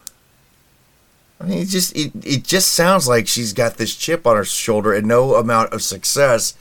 I 1.41 1.45
mean, 1.45 1.59
it 1.59 1.69
just 1.69 1.95
it, 1.97 2.13
it 2.25 2.45
just 2.45 2.73
sounds 2.73 3.07
like 3.07 3.29
she's 3.29 3.53
got 3.53 3.77
this 3.77 3.95
chip 3.95 4.27
on 4.27 4.37
her 4.37 4.45
shoulder, 4.45 4.93
and 4.93 5.07
no 5.07 5.35
amount 5.35 5.73
of 5.73 5.83
success 5.83 6.55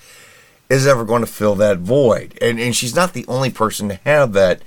is 0.70 0.88
ever 0.88 1.06
going 1.06 1.22
to 1.22 1.28
fill 1.28 1.56
that 1.56 1.80
void. 1.80 2.38
And 2.42 2.60
and 2.60 2.76
she's 2.76 2.96
not 2.96 3.14
the 3.14 3.26
only 3.28 3.50
person 3.50 3.90
to 3.90 4.00
have 4.04 4.34
that 4.34 4.62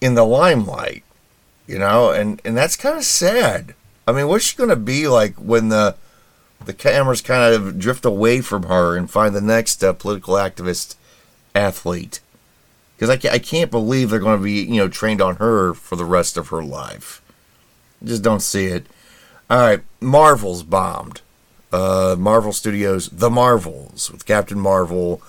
in 0.00 0.14
the 0.14 0.24
limelight, 0.24 1.04
you 1.66 1.78
know. 1.78 2.10
And 2.10 2.40
and 2.44 2.56
that's 2.56 2.76
kind 2.76 2.98
of 2.98 3.04
sad. 3.04 3.74
I 4.06 4.12
mean, 4.12 4.28
what's 4.28 4.44
she 4.44 4.56
going 4.56 4.70
to 4.70 4.76
be 4.76 5.08
like 5.08 5.34
when 5.36 5.70
the 5.70 5.96
the 6.64 6.74
cameras 6.74 7.20
kind 7.20 7.54
of 7.54 7.78
drift 7.78 8.04
away 8.04 8.40
from 8.40 8.64
her 8.64 8.96
and 8.96 9.10
find 9.10 9.34
the 9.34 9.40
next 9.40 9.82
uh, 9.82 9.94
political 9.94 10.34
activist 10.34 10.96
athlete? 11.54 12.20
Because 12.96 13.10
I, 13.10 13.16
can't, 13.16 13.34
I 13.34 13.38
can't 13.38 13.70
believe 13.70 14.10
they're 14.10 14.18
going 14.18 14.38
to 14.38 14.44
be 14.44 14.62
you 14.62 14.76
know 14.76 14.88
trained 14.88 15.22
on 15.22 15.36
her 15.36 15.72
for 15.72 15.96
the 15.96 16.04
rest 16.04 16.36
of 16.36 16.48
her 16.48 16.62
life. 16.62 17.22
Just 18.04 18.22
don't 18.22 18.42
see 18.42 18.66
it. 18.66 18.86
All 19.54 19.60
right, 19.60 19.82
Marvel's 20.00 20.64
bombed. 20.64 21.20
Uh, 21.72 22.16
Marvel 22.18 22.52
Studios, 22.52 23.08
The 23.10 23.30
Marvels, 23.30 24.10
with 24.10 24.26
Captain 24.26 24.58
Marvel 24.58 25.22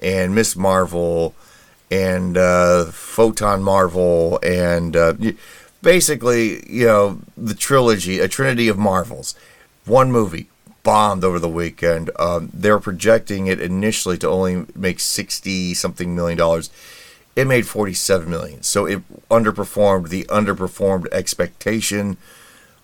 and 0.00 0.34
Miss 0.34 0.56
Marvel 0.56 1.34
and 1.90 2.38
uh, 2.38 2.86
Photon 2.86 3.62
Marvel 3.62 4.40
and 4.42 4.96
uh, 4.96 5.12
basically, 5.82 6.66
you 6.72 6.86
know, 6.86 7.20
the 7.36 7.52
trilogy, 7.52 8.18
a 8.18 8.28
trinity 8.28 8.68
of 8.68 8.78
Marvels. 8.78 9.34
One 9.84 10.10
movie 10.10 10.46
bombed 10.82 11.22
over 11.22 11.38
the 11.38 11.46
weekend. 11.46 12.10
Um, 12.18 12.48
they're 12.54 12.78
projecting 12.78 13.46
it 13.46 13.60
initially 13.60 14.16
to 14.16 14.26
only 14.26 14.64
make 14.74 15.00
sixty 15.00 15.74
something 15.74 16.16
million 16.16 16.38
dollars. 16.38 16.70
It 17.36 17.46
made 17.46 17.66
forty 17.66 17.92
seven 17.92 18.30
million, 18.30 18.62
so 18.62 18.86
it 18.86 19.02
underperformed 19.28 20.08
the 20.08 20.24
underperformed 20.30 21.12
expectation 21.12 22.16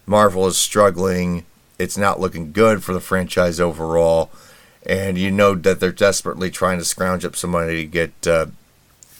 Marvel 0.06 0.46
is 0.46 0.56
struggling. 0.56 1.44
It's 1.78 1.98
not 1.98 2.20
looking 2.20 2.52
good 2.52 2.82
for 2.82 2.92
the 2.92 3.00
franchise 3.00 3.60
overall. 3.60 4.30
And 4.84 5.16
you 5.16 5.30
know 5.30 5.54
that 5.54 5.80
they're 5.80 5.92
desperately 5.92 6.50
trying 6.50 6.78
to 6.78 6.84
scrounge 6.84 7.24
up 7.24 7.36
some 7.36 7.50
money 7.50 7.76
to 7.76 7.86
get 7.86 8.26
uh, 8.26 8.46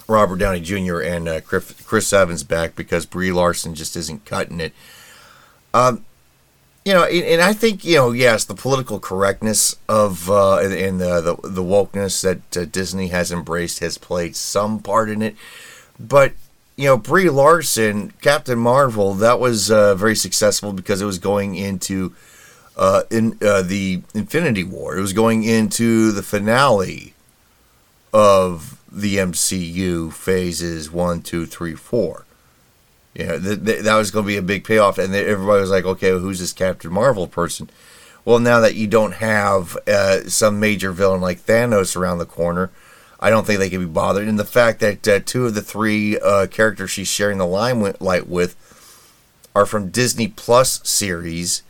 Robert 0.08 0.38
Downey 0.38 0.60
Jr. 0.60 1.00
and 1.00 1.28
uh, 1.28 1.40
Chris 1.40 2.12
Evans 2.12 2.42
back 2.42 2.74
because 2.74 3.06
Brie 3.06 3.32
Larson 3.32 3.74
just 3.74 3.96
isn't 3.96 4.24
cutting 4.24 4.60
it. 4.60 4.72
Um, 5.72 6.04
you 6.84 6.92
know, 6.92 7.04
and, 7.04 7.40
I 7.40 7.52
think 7.52 7.84
you 7.84 7.96
know, 7.96 8.10
yes, 8.10 8.44
the 8.44 8.54
political 8.54 8.98
correctness 8.98 9.76
of 9.88 10.28
uh, 10.28 10.58
and, 10.58 11.00
the, 11.00 11.20
the, 11.20 11.48
the 11.48 11.62
wokeness 11.62 12.22
that 12.22 12.56
uh, 12.60 12.64
Disney 12.64 13.08
has 13.08 13.30
embraced 13.30 13.78
has 13.78 13.98
played 13.98 14.34
some 14.34 14.80
part 14.80 15.08
in 15.08 15.22
it, 15.22 15.36
but 15.98 16.32
you 16.82 16.88
know, 16.88 16.96
Brie 16.96 17.30
Larson, 17.30 18.12
Captain 18.20 18.58
Marvel, 18.58 19.14
that 19.14 19.38
was 19.38 19.70
uh, 19.70 19.94
very 19.94 20.16
successful 20.16 20.72
because 20.72 21.00
it 21.00 21.04
was 21.04 21.20
going 21.20 21.54
into 21.54 22.12
uh, 22.76 23.04
in 23.08 23.38
uh, 23.40 23.62
the 23.62 24.02
Infinity 24.14 24.64
War. 24.64 24.98
It 24.98 25.00
was 25.00 25.12
going 25.12 25.44
into 25.44 26.10
the 26.10 26.24
finale 26.24 27.14
of 28.12 28.80
the 28.90 29.18
MCU 29.18 30.12
phases 30.12 30.90
one, 30.90 31.22
two, 31.22 31.46
three, 31.46 31.76
four. 31.76 32.26
You 33.14 33.26
know, 33.26 33.38
th- 33.38 33.64
th- 33.64 33.82
that 33.82 33.94
was 33.94 34.10
going 34.10 34.24
to 34.24 34.32
be 34.32 34.36
a 34.36 34.42
big 34.42 34.64
payoff, 34.64 34.98
and 34.98 35.14
everybody 35.14 35.60
was 35.60 35.70
like, 35.70 35.84
"Okay, 35.84 36.10
well, 36.10 36.20
who's 36.20 36.40
this 36.40 36.52
Captain 36.52 36.92
Marvel 36.92 37.28
person?" 37.28 37.70
Well, 38.24 38.40
now 38.40 38.58
that 38.58 38.74
you 38.74 38.88
don't 38.88 39.14
have 39.14 39.78
uh, 39.86 40.22
some 40.28 40.58
major 40.58 40.90
villain 40.90 41.20
like 41.20 41.46
Thanos 41.46 41.94
around 41.94 42.18
the 42.18 42.26
corner, 42.26 42.70
I 43.22 43.30
don't 43.30 43.46
think 43.46 43.60
they 43.60 43.70
can 43.70 43.80
be 43.80 43.86
bothered. 43.86 44.26
And 44.26 44.36
the 44.38 44.44
fact 44.44 44.80
that 44.80 45.06
uh, 45.06 45.20
two 45.24 45.46
of 45.46 45.54
the 45.54 45.62
three 45.62 46.18
uh, 46.18 46.48
characters 46.48 46.90
she's 46.90 47.06
sharing 47.06 47.38
the 47.38 47.46
limelight 47.46 48.26
with 48.26 48.56
are 49.54 49.64
from 49.64 49.90
Disney 49.90 50.26
Plus 50.26 50.80
series 50.82 51.62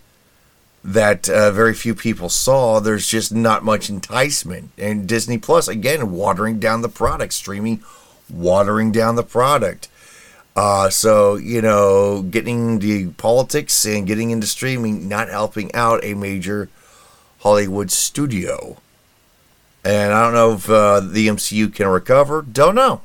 that 0.83 1.29
uh, 1.29 1.51
very 1.53 1.75
few 1.75 1.95
people 1.95 2.31
saw, 2.31 2.81
there's 2.81 3.07
just 3.07 3.35
not 3.35 3.63
much 3.63 3.91
enticement. 3.91 4.71
And 4.79 5.07
Disney 5.07 5.37
Plus, 5.37 5.69
again, 5.69 6.11
watering 6.11 6.59
down 6.59 6.81
the 6.81 6.89
product, 6.89 7.35
streaming, 7.35 7.83
watering 8.31 8.91
down 8.91 9.17
the 9.17 9.23
product. 9.23 9.89
Uh, 10.57 10.89
so, 10.89 11.37
you 11.37 11.61
know, 11.61 12.23
getting 12.23 12.79
the 12.79 13.09
politics 13.11 13.85
and 13.85 14.07
getting 14.07 14.31
into 14.31 14.47
streaming, 14.47 15.09
not 15.09 15.29
helping 15.29 15.75
out 15.75 16.03
a 16.03 16.15
major 16.15 16.69
Hollywood 17.41 17.91
studio. 17.91 18.79
And 19.85 20.13
I 20.13 20.23
don't 20.23 20.35
know 20.35 20.53
if 20.53 20.71
uh, 20.71 21.01
the 21.01 21.27
MCU 21.29 21.75
can 21.75 21.89
recover. 21.89 22.43
Don't 22.43 22.75
know. 22.75 23.01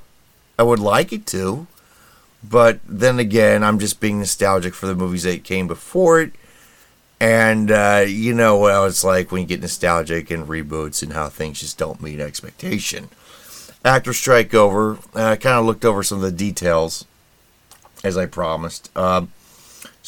I 0.59 0.63
would 0.63 0.79
like 0.79 1.11
it 1.11 1.25
to. 1.27 1.67
But 2.47 2.79
then 2.87 3.19
again, 3.19 3.63
I'm 3.63 3.79
just 3.79 3.99
being 3.99 4.19
nostalgic 4.19 4.73
for 4.73 4.85
the 4.85 4.95
movies 4.95 5.23
that 5.23 5.43
came 5.43 5.67
before 5.67 6.21
it. 6.21 6.33
And 7.19 7.71
uh, 7.71 8.05
you 8.07 8.33
know 8.33 8.57
what 8.57 8.87
it's 8.87 9.03
like 9.03 9.31
when 9.31 9.41
you 9.41 9.47
get 9.47 9.61
nostalgic 9.61 10.29
and 10.29 10.47
reboots 10.47 11.01
and 11.01 11.13
how 11.13 11.29
things 11.29 11.59
just 11.59 11.77
don't 11.77 12.01
meet 12.01 12.19
expectation. 12.19 13.09
Actor 13.83 14.13
strike 14.13 14.53
over. 14.53 14.99
I 15.15 15.35
kind 15.35 15.57
of 15.57 15.65
looked 15.65 15.85
over 15.85 16.03
some 16.03 16.17
of 16.17 16.23
the 16.23 16.31
details, 16.31 17.05
as 18.03 18.17
I 18.17 18.27
promised. 18.27 18.95
Um, 18.95 19.31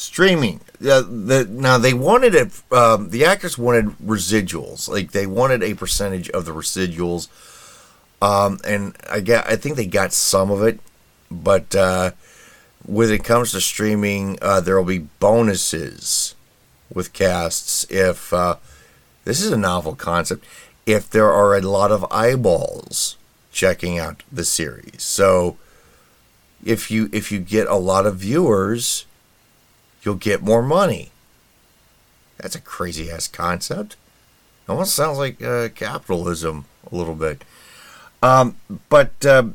streaming. 0.00 0.60
Uh, 0.80 1.02
the, 1.02 1.46
now 1.50 1.76
they 1.76 1.92
wanted 1.92 2.34
it. 2.34 2.50
Um, 2.72 3.10
the 3.10 3.26
actors 3.26 3.58
wanted 3.58 3.90
residuals, 3.98 4.88
like 4.88 5.12
they 5.12 5.26
wanted 5.26 5.62
a 5.62 5.74
percentage 5.74 6.30
of 6.30 6.46
the 6.46 6.52
residuals. 6.52 7.28
Um, 8.22 8.58
and 8.64 8.96
I 9.10 9.20
get, 9.20 9.46
I 9.46 9.56
think 9.56 9.76
they 9.76 9.86
got 9.86 10.14
some 10.14 10.50
of 10.50 10.62
it, 10.62 10.80
but 11.30 11.74
uh, 11.74 12.12
when 12.86 13.10
it 13.10 13.24
comes 13.24 13.52
to 13.52 13.60
streaming, 13.60 14.38
uh, 14.40 14.60
there 14.60 14.76
will 14.76 14.88
be 14.88 15.06
bonuses 15.20 16.34
with 16.92 17.12
casts 17.12 17.86
if 17.90 18.32
uh, 18.32 18.56
this 19.24 19.42
is 19.42 19.52
a 19.52 19.56
novel 19.56 19.94
concept. 19.94 20.44
If 20.86 21.10
there 21.10 21.30
are 21.30 21.54
a 21.54 21.60
lot 21.60 21.92
of 21.92 22.10
eyeballs 22.10 23.16
checking 23.52 23.98
out 23.98 24.22
the 24.32 24.44
series, 24.44 25.02
so 25.02 25.56
if 26.64 26.90
you 26.90 27.08
if 27.12 27.30
you 27.30 27.38
get 27.38 27.66
a 27.68 27.76
lot 27.76 28.06
of 28.06 28.16
viewers 28.16 29.06
you'll 30.02 30.14
get 30.14 30.42
more 30.42 30.62
money. 30.62 31.10
That's 32.38 32.54
a 32.54 32.60
crazy 32.60 33.10
ass 33.10 33.28
concept. 33.28 33.96
Almost 34.68 34.94
sounds 34.94 35.18
like 35.18 35.42
uh, 35.42 35.68
capitalism 35.74 36.64
a 36.90 36.94
little 36.94 37.14
bit. 37.14 37.44
Um, 38.22 38.56
but 38.88 39.26
uh, 39.26 39.48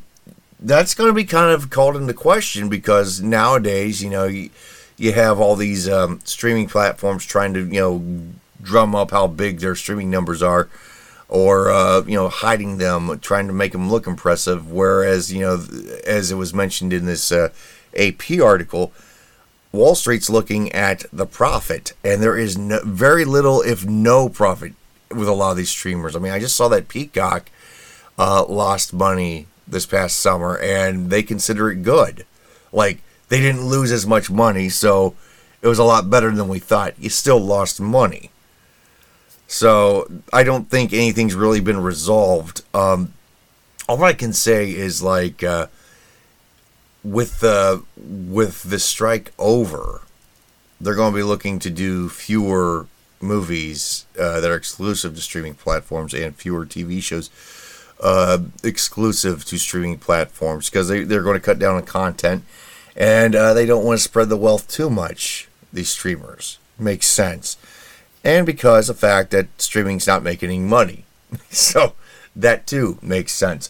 that's 0.59 0.93
going 0.93 1.09
to 1.09 1.13
be 1.13 1.23
kind 1.23 1.51
of 1.51 1.69
called 1.69 1.95
into 1.95 2.13
question 2.13 2.69
because 2.69 3.21
nowadays, 3.21 4.03
you 4.03 4.09
know, 4.09 4.25
you, 4.25 4.49
you 4.97 5.13
have 5.13 5.39
all 5.39 5.55
these 5.55 5.87
um, 5.87 6.19
streaming 6.25 6.67
platforms 6.67 7.25
trying 7.25 7.53
to, 7.53 7.65
you 7.65 7.79
know, 7.79 8.03
drum 8.61 8.95
up 8.95 9.11
how 9.11 9.27
big 9.27 9.59
their 9.59 9.75
streaming 9.75 10.09
numbers 10.09 10.41
are 10.41 10.67
or, 11.27 11.71
uh, 11.71 12.01
you 12.01 12.15
know, 12.15 12.29
hiding 12.29 12.77
them, 12.77 13.19
trying 13.19 13.47
to 13.47 13.53
make 13.53 13.71
them 13.71 13.89
look 13.89 14.07
impressive. 14.07 14.71
Whereas, 14.71 15.31
you 15.31 15.41
know, 15.41 15.65
as 16.05 16.31
it 16.31 16.35
was 16.35 16.53
mentioned 16.53 16.93
in 16.93 17.05
this 17.05 17.31
uh, 17.31 17.49
AP 17.97 18.39
article, 18.41 18.91
Wall 19.75 19.95
Street's 19.95 20.29
looking 20.29 20.71
at 20.71 21.05
the 21.11 21.25
profit, 21.25 21.93
and 22.03 22.21
there 22.21 22.37
is 22.37 22.57
no, 22.57 22.79
very 22.83 23.25
little, 23.25 23.61
if 23.61 23.85
no 23.85 24.29
profit, 24.29 24.73
with 25.11 25.27
a 25.27 25.33
lot 25.33 25.51
of 25.51 25.57
these 25.57 25.69
streamers. 25.69 26.15
I 26.15 26.19
mean, 26.19 26.31
I 26.31 26.39
just 26.39 26.55
saw 26.55 26.67
that 26.69 26.87
Peacock 26.87 27.49
uh, 28.17 28.45
lost 28.45 28.93
money 28.93 29.47
this 29.67 29.85
past 29.85 30.19
summer, 30.19 30.57
and 30.57 31.09
they 31.09 31.23
consider 31.23 31.69
it 31.69 31.83
good. 31.83 32.25
Like 32.71 33.01
they 33.29 33.39
didn't 33.39 33.65
lose 33.65 33.91
as 33.91 34.07
much 34.07 34.29
money, 34.31 34.69
so 34.69 35.15
it 35.61 35.67
was 35.67 35.79
a 35.79 35.83
lot 35.83 36.09
better 36.09 36.31
than 36.31 36.47
we 36.47 36.59
thought. 36.59 36.93
You 36.97 37.09
still 37.09 37.39
lost 37.39 37.79
money, 37.79 38.31
so 39.47 40.09
I 40.31 40.43
don't 40.43 40.69
think 40.69 40.93
anything's 40.93 41.35
really 41.35 41.59
been 41.59 41.81
resolved. 41.81 42.63
Um, 42.73 43.13
all 43.87 44.03
I 44.03 44.13
can 44.13 44.33
say 44.33 44.71
is 44.71 45.03
like. 45.03 45.43
Uh, 45.43 45.67
with 47.05 47.39
the 47.39 47.83
with 47.97 48.63
the 48.63 48.79
strike 48.79 49.31
over, 49.37 50.01
they're 50.81 50.95
going 50.95 51.13
to 51.13 51.17
be 51.17 51.23
looking 51.23 51.59
to 51.59 51.69
do 51.69 52.09
fewer 52.09 52.87
movies 53.21 54.05
uh, 54.19 54.39
that 54.39 54.49
are 54.49 54.55
exclusive 54.55 55.15
to 55.15 55.21
streaming 55.21 55.53
platforms 55.53 56.13
and 56.13 56.35
fewer 56.35 56.65
TV 56.65 57.01
shows 57.01 57.29
uh, 58.01 58.39
exclusive 58.63 59.45
to 59.45 59.57
streaming 59.57 59.97
platforms 59.97 60.69
because 60.69 60.87
they, 60.89 61.03
they're 61.03 61.23
going 61.23 61.39
to 61.39 61.45
cut 61.45 61.59
down 61.59 61.75
on 61.75 61.83
content 61.83 62.43
and 62.95 63.35
uh, 63.35 63.53
they 63.53 63.65
don't 63.65 63.85
want 63.85 63.97
to 63.99 64.03
spread 64.03 64.29
the 64.29 64.37
wealth 64.37 64.67
too 64.67 64.89
much. 64.89 65.47
These 65.71 65.89
streamers 65.89 66.57
makes 66.77 67.07
sense. 67.07 67.57
and 68.23 68.45
because 68.45 68.89
of 68.89 68.97
the 68.97 69.07
fact 69.07 69.31
that 69.31 69.61
streaming's 69.61 70.07
not 70.07 70.23
making 70.23 70.49
any 70.49 70.59
money. 70.59 71.05
so 71.49 71.93
that 72.35 72.67
too 72.67 72.97
makes 73.01 73.31
sense. 73.31 73.69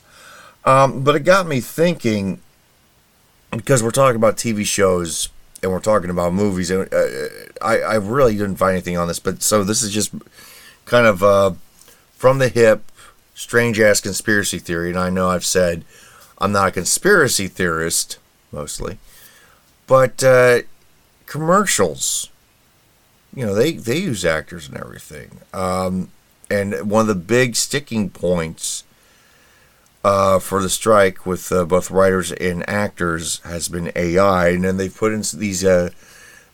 Um, 0.64 1.04
but 1.04 1.16
it 1.16 1.20
got 1.20 1.48
me 1.48 1.60
thinking 1.60 2.42
because 3.56 3.84
we're 3.84 3.92
talking 3.92 4.16
about 4.16 4.38
TV 4.38 4.66
shows 4.66 5.30
and 5.64 5.72
we're 5.72 5.80
talking 5.80 6.10
about 6.10 6.34
movies, 6.34 6.70
and 6.70 6.94
uh, 6.94 7.06
I, 7.62 7.80
I 7.80 7.96
really 7.96 8.34
didn't 8.34 8.58
find 8.58 8.74
anything 8.74 8.98
on 8.98 9.08
this, 9.08 9.20
but 9.20 9.42
so 9.42 9.64
this 9.64 9.82
is 9.82 9.92
just 9.92 10.14
kind 10.86 11.08
of 11.08 11.24
uh, 11.24 11.54
from 12.14 12.40
the 12.40 12.50
hip, 12.50 12.92
strange 13.34 13.80
ass 13.80 14.02
conspiracy 14.02 14.60
theory. 14.60 14.90
And 14.90 15.00
I 15.00 15.10
know 15.10 15.30
I've 15.30 15.46
said 15.46 15.84
I'm 16.38 16.52
not 16.52 16.70
a 16.70 16.72
conspiracy 16.72 17.48
theorist 17.48 18.20
mostly, 18.52 19.00
but 19.88 20.24
uh, 20.24 20.62
commercials, 21.26 22.30
you 23.34 23.46
know, 23.46 23.56
they 23.56 23.74
they 23.74 23.98
use 23.98 24.24
actors 24.26 24.68
and 24.68 24.78
everything. 24.78 25.40
Um, 25.54 26.10
and 26.50 26.90
one 26.90 27.02
of 27.02 27.08
the 27.08 27.16
big 27.16 27.56
sticking 27.56 28.10
points 28.10 28.84
uh, 30.06 30.38
for 30.38 30.62
the 30.62 30.70
strike 30.70 31.26
with 31.26 31.52
uh, 31.52 31.66
both 31.66 31.90
writers 31.90 32.32
and 32.34 32.64
actors 32.70 33.40
has 33.40 33.68
been 33.68 33.92
AI, 33.96 34.50
and 34.50 34.64
then 34.64 34.78
they've 34.78 34.96
put 34.96 35.12
in 35.12 35.24
these 35.34 35.66
uh, 35.66 35.90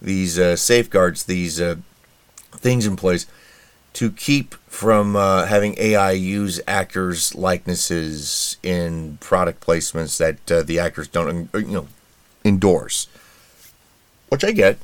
these 0.02 0.40
uh, 0.40 0.56
safeguards, 0.56 1.26
these 1.26 1.60
uh, 1.60 1.76
things 2.54 2.86
in 2.86 2.96
place 2.96 3.26
to 3.92 4.10
keep 4.10 4.56
from 4.70 5.18
uh, 5.18 5.48
having 5.48 5.76
AI 5.78 6.12
use 6.12 6.62
actors' 6.66 7.36
likenesses 7.36 8.56
in 8.64 9.18
product 9.20 9.60
placements 9.60 10.18
that 10.18 10.66
the 10.66 10.80
actors 10.80 11.10
don't, 11.10 11.50
you 11.54 11.66
know, 11.66 11.88
endorse. 12.46 13.08
Which 14.30 14.46
I 14.46 14.52
get, 14.52 14.80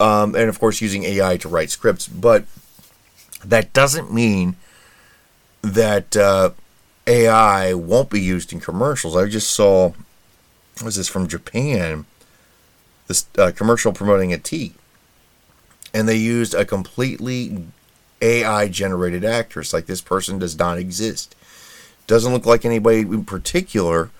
um, 0.00 0.34
and 0.34 0.48
of 0.48 0.58
course 0.58 0.80
using 0.80 1.04
AI 1.04 1.36
to 1.36 1.48
write 1.48 1.70
scripts, 1.70 2.08
but 2.08 2.46
that 3.44 3.72
doesn't 3.72 4.12
mean 4.12 4.56
that 5.62 6.16
AI 7.08 7.72
won't 7.72 8.10
be 8.10 8.20
used 8.20 8.52
in 8.52 8.60
commercials. 8.60 9.16
I 9.16 9.26
just 9.26 9.50
saw, 9.50 9.92
was 10.84 10.96
this 10.96 11.08
from 11.08 11.26
Japan? 11.26 12.04
This 13.06 13.26
uh, 13.38 13.50
commercial 13.56 13.92
promoting 13.92 14.34
a 14.34 14.38
tea, 14.38 14.74
and 15.94 16.06
they 16.06 16.16
used 16.16 16.52
a 16.52 16.66
completely 16.66 17.64
AI 18.20 18.68
generated 18.68 19.24
actress. 19.24 19.72
Like 19.72 19.86
this 19.86 20.02
person 20.02 20.38
does 20.38 20.58
not 20.58 20.76
exist. 20.76 21.34
Doesn't 22.06 22.32
look 22.32 22.44
like 22.44 22.66
anybody 22.66 23.00
in 23.00 23.24
particular. 23.24 24.10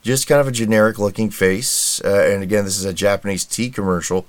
Just 0.00 0.26
kind 0.26 0.40
of 0.40 0.48
a 0.48 0.52
generic 0.52 0.98
looking 0.98 1.30
face. 1.30 2.00
Uh, 2.04 2.28
and 2.32 2.42
again, 2.42 2.64
this 2.64 2.78
is 2.78 2.84
a 2.84 2.94
Japanese 2.94 3.44
tea 3.44 3.70
commercial. 3.70 4.26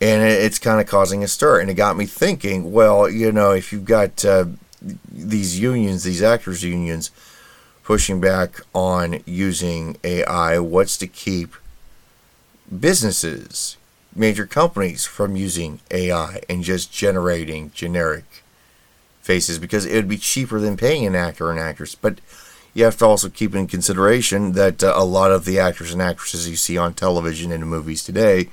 And 0.00 0.22
it's 0.22 0.58
kind 0.58 0.80
of 0.80 0.86
causing 0.86 1.22
a 1.22 1.28
stir. 1.28 1.60
And 1.60 1.70
it 1.70 1.74
got 1.74 1.96
me 1.96 2.06
thinking 2.06 2.72
well, 2.72 3.08
you 3.08 3.30
know, 3.30 3.52
if 3.52 3.72
you've 3.72 3.84
got 3.84 4.24
uh, 4.24 4.46
these 4.80 5.58
unions, 5.58 6.04
these 6.04 6.22
actors' 6.22 6.62
unions, 6.62 7.10
pushing 7.82 8.20
back 8.20 8.60
on 8.74 9.20
using 9.24 9.96
AI. 10.04 10.58
What's 10.58 10.96
to 10.98 11.06
keep 11.06 11.54
businesses, 12.78 13.76
major 14.14 14.46
companies 14.46 15.04
from 15.04 15.36
using 15.36 15.80
AI 15.90 16.40
and 16.48 16.62
just 16.62 16.92
generating 16.92 17.70
generic 17.74 18.44
faces 19.20 19.58
because 19.58 19.84
it 19.84 19.94
would 19.94 20.08
be 20.08 20.18
cheaper 20.18 20.58
than 20.60 20.76
paying 20.76 21.06
an 21.06 21.14
actor 21.14 21.50
and 21.50 21.60
actress. 21.60 21.94
But 21.94 22.20
you 22.74 22.84
have 22.84 22.96
to 22.98 23.06
also 23.06 23.28
keep 23.28 23.54
in 23.54 23.66
consideration 23.66 24.52
that 24.52 24.84
uh, 24.84 24.92
a 24.94 25.04
lot 25.04 25.32
of 25.32 25.44
the 25.44 25.58
actors 25.58 25.92
and 25.92 26.00
actresses 26.00 26.48
you 26.48 26.56
see 26.56 26.78
on 26.78 26.94
television 26.94 27.52
and 27.52 27.62
in 27.62 27.68
movies 27.68 28.04
today 28.04 28.48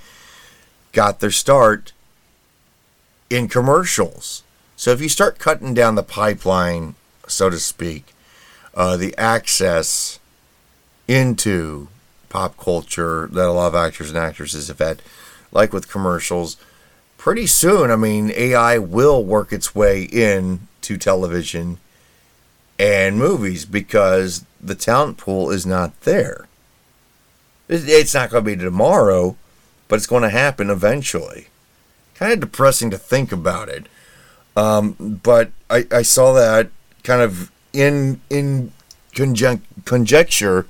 got 0.92 1.20
their 1.20 1.32
start 1.32 1.94
in 3.30 3.48
commercials. 3.48 4.44
So 4.76 4.92
if 4.92 5.02
you 5.02 5.10
start 5.10 5.40
cutting 5.40 5.74
down 5.74 5.96
the 5.96 6.04
pipeline, 6.04 6.96
so 7.28 7.50
to 7.50 7.60
speak, 7.60 8.14
uh, 8.74 8.98
the 8.98 9.16
access 9.18 10.20
into 11.08 11.88
pop 12.30 12.58
culture 12.58 13.28
that 13.32 13.48
a 13.48 13.52
lot 13.52 13.68
of 13.68 13.76
actors 13.76 14.10
and 14.10 14.18
actresses 14.18 14.68
have 14.68 14.80
had, 14.80 15.02
like 15.52 15.72
with 15.72 15.90
commercials, 15.90 16.58
pretty 17.18 17.48
soon, 17.48 17.90
I 17.90 17.96
mean, 17.96 18.32
AI 18.36 18.78
will 18.78 19.24
work 19.24 19.54
its 19.54 19.74
way 19.74 20.04
in 20.04 20.68
to 20.82 20.98
television 20.98 21.78
and 22.78 23.18
movies 23.18 23.64
because 23.66 24.46
the 24.62 24.76
talent 24.76 25.18
pool 25.18 25.50
is 25.52 25.66
not 25.66 26.00
there. 26.02 26.48
It's 27.68 28.14
not 28.14 28.30
going 28.30 28.44
to 28.44 28.56
be 28.56 28.62
tomorrow, 28.62 29.38
but 29.88 29.96
it's 29.96 30.08
going 30.08 30.24
to 30.24 30.30
happen 30.30 30.70
eventually. 30.70 31.48
Kind 32.16 32.34
of 32.34 32.40
depressing 32.42 32.92
to 32.92 32.98
think 32.98 33.32
about 33.32 33.70
it. 33.70 33.88
Um, 34.56 35.20
but 35.24 35.52
I, 35.70 35.86
I 35.92 36.02
saw 36.02 36.34
that 36.34 36.70
kind 37.04 37.22
of 37.22 37.52
in 37.74 38.22
in 38.30 38.72
conjecture 39.14 40.68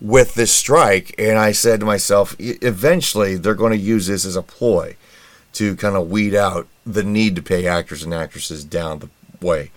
with 0.00 0.34
this 0.34 0.52
strike, 0.52 1.14
and 1.18 1.38
I 1.38 1.52
said 1.52 1.80
to 1.80 1.86
myself, 1.86 2.34
eventually 2.38 3.36
they're 3.36 3.54
going 3.54 3.72
to 3.72 3.78
use 3.78 4.06
this 4.06 4.24
as 4.24 4.36
a 4.36 4.42
ploy 4.42 4.96
to 5.52 5.76
kind 5.76 5.96
of 5.96 6.10
weed 6.10 6.34
out 6.34 6.68
the 6.86 7.02
need 7.02 7.36
to 7.36 7.42
pay 7.42 7.66
actors 7.66 8.02
and 8.02 8.14
actresses 8.14 8.64
down 8.64 9.00
the 9.00 9.10
way. 9.44 9.70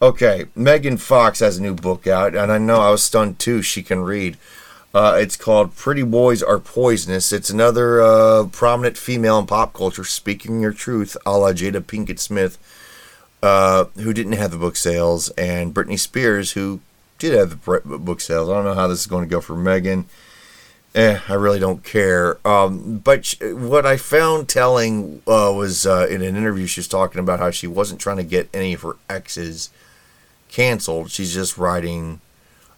Okay, 0.00 0.46
Megan 0.54 0.96
Fox 0.96 1.40
has 1.40 1.58
a 1.58 1.62
new 1.62 1.74
book 1.74 2.06
out, 2.06 2.36
and 2.36 2.52
I 2.52 2.58
know 2.58 2.80
I 2.80 2.90
was 2.90 3.02
stunned 3.02 3.38
too. 3.38 3.62
She 3.62 3.82
can 3.82 4.00
read. 4.00 4.36
Uh, 4.98 5.14
it's 5.14 5.36
called 5.36 5.76
Pretty 5.76 6.02
Boys 6.02 6.42
Are 6.42 6.58
Poisonous. 6.58 7.32
It's 7.32 7.50
another 7.50 8.02
uh, 8.02 8.48
prominent 8.50 8.98
female 8.98 9.38
in 9.38 9.46
pop 9.46 9.72
culture 9.72 10.02
speaking 10.02 10.60
your 10.60 10.72
truth, 10.72 11.16
a 11.24 11.38
la 11.38 11.52
Jada 11.52 11.80
Pinkett 11.80 12.18
Smith, 12.18 12.58
uh, 13.40 13.84
who 13.94 14.12
didn't 14.12 14.32
have 14.32 14.50
the 14.50 14.56
book 14.56 14.74
sales, 14.74 15.28
and 15.38 15.72
Britney 15.72 16.00
Spears, 16.00 16.50
who 16.50 16.80
did 17.20 17.32
have 17.32 17.50
the 17.64 17.98
book 17.98 18.20
sales. 18.20 18.48
I 18.48 18.54
don't 18.54 18.64
know 18.64 18.74
how 18.74 18.88
this 18.88 18.98
is 18.98 19.06
going 19.06 19.22
to 19.22 19.30
go 19.30 19.40
for 19.40 19.54
Megan. 19.54 20.06
Eh, 20.96 21.20
I 21.28 21.34
really 21.34 21.60
don't 21.60 21.84
care. 21.84 22.44
Um, 22.44 22.98
but 22.98 23.36
what 23.40 23.86
I 23.86 23.98
found 23.98 24.48
telling 24.48 25.22
uh, 25.28 25.54
was 25.56 25.86
uh, 25.86 26.08
in 26.10 26.22
an 26.22 26.34
interview, 26.34 26.66
she 26.66 26.80
was 26.80 26.88
talking 26.88 27.20
about 27.20 27.38
how 27.38 27.52
she 27.52 27.68
wasn't 27.68 28.00
trying 28.00 28.16
to 28.16 28.24
get 28.24 28.48
any 28.52 28.72
of 28.72 28.82
her 28.82 28.96
exes 29.08 29.70
canceled. 30.48 31.12
She's 31.12 31.32
just 31.32 31.56
writing 31.56 32.20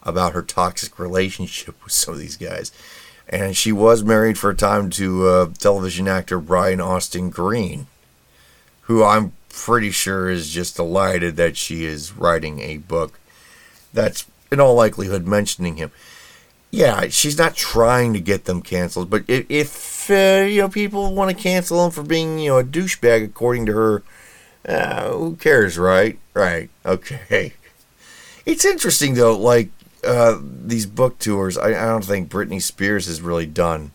about 0.03 0.33
her 0.33 0.43
toxic 0.43 0.99
relationship 0.99 1.83
with 1.85 1.93
some 1.93 2.15
of 2.15 2.21
these 2.21 2.37
guys. 2.37 2.73
And 3.29 3.57
she 3.57 3.71
was 3.71 4.03
married 4.03 4.39
for 4.39 4.51
a 4.51 4.57
time 4.57 4.91
to 4.91 5.27
uh, 5.29 5.51
television 5.59 6.09
actor 6.09 6.41
Brian 6.41 6.81
Austin 6.81 7.31
Green, 7.31 7.87
who 8.83 9.05
I'm 9.05 9.33
pretty 9.49 9.91
sure 9.91 10.29
is 10.29 10.51
just 10.51 10.77
delighted 10.77 11.37
that 11.37 11.57
she 11.57 11.85
is 11.85 12.13
writing 12.17 12.61
a 12.61 12.79
book 12.79 13.19
that's 13.93 14.27
in 14.51 14.61
all 14.61 14.75
likelihood 14.75 15.27
mentioning 15.27 15.77
him. 15.77 15.91
Yeah, 16.73 17.09
she's 17.09 17.39
not 17.39 17.57
trying 17.57 18.13
to 18.15 18.21
get 18.21 18.45
them 18.45 18.63
canceled, 18.63 19.11
but 19.11 19.25
if, 19.27 19.47
if 19.49 20.11
uh, 20.11 20.47
you 20.47 20.63
know 20.63 20.69
people 20.69 21.15
want 21.15 21.37
to 21.37 21.43
cancel 21.43 21.85
him 21.85 21.91
for 21.91 22.05
being 22.05 22.39
you 22.39 22.51
know 22.51 22.59
a 22.59 22.65
douchebag, 22.65 23.25
according 23.25 23.67
to 23.67 23.73
her, 23.73 24.03
uh, 24.69 25.11
who 25.11 25.37
cares, 25.37 25.79
right? 25.79 26.19
Right. 26.33 26.71
Okay. 26.87 27.55
It's 28.47 28.65
interesting 28.65 29.15
though, 29.15 29.37
like 29.37 29.71
uh, 30.05 30.39
these 30.43 30.87
book 30.87 31.19
tours, 31.19 31.59
I, 31.59 31.69
I, 31.69 31.87
don't 31.87 32.05
think 32.05 32.31
Britney 32.31 32.61
Spears 32.61 33.07
has 33.07 33.21
really 33.21 33.47
done 33.47 33.93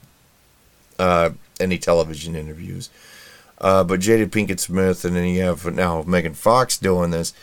uh, 0.99 1.31
any 1.59 1.77
television 1.77 2.35
interviews. 2.35 2.89
Uh, 3.59 3.83
but 3.83 4.01
Jada 4.01 4.27
Pinkett 4.27 4.59
Smith, 4.59 5.05
and 5.05 5.15
then 5.15 5.25
you 5.25 5.41
have 5.41 5.65
now 5.73 6.03
Megan 6.03 6.33
Fox 6.33 6.77
doing 6.77 7.11
this. 7.11 7.33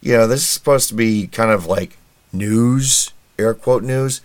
You 0.00 0.12
know, 0.12 0.26
this 0.26 0.42
is 0.42 0.48
supposed 0.48 0.88
to 0.90 0.94
be 0.94 1.26
kind 1.26 1.50
of 1.50 1.66
like 1.66 1.96
news, 2.32 3.12
air 3.38 3.54
quote 3.54 3.82
news. 3.82 4.20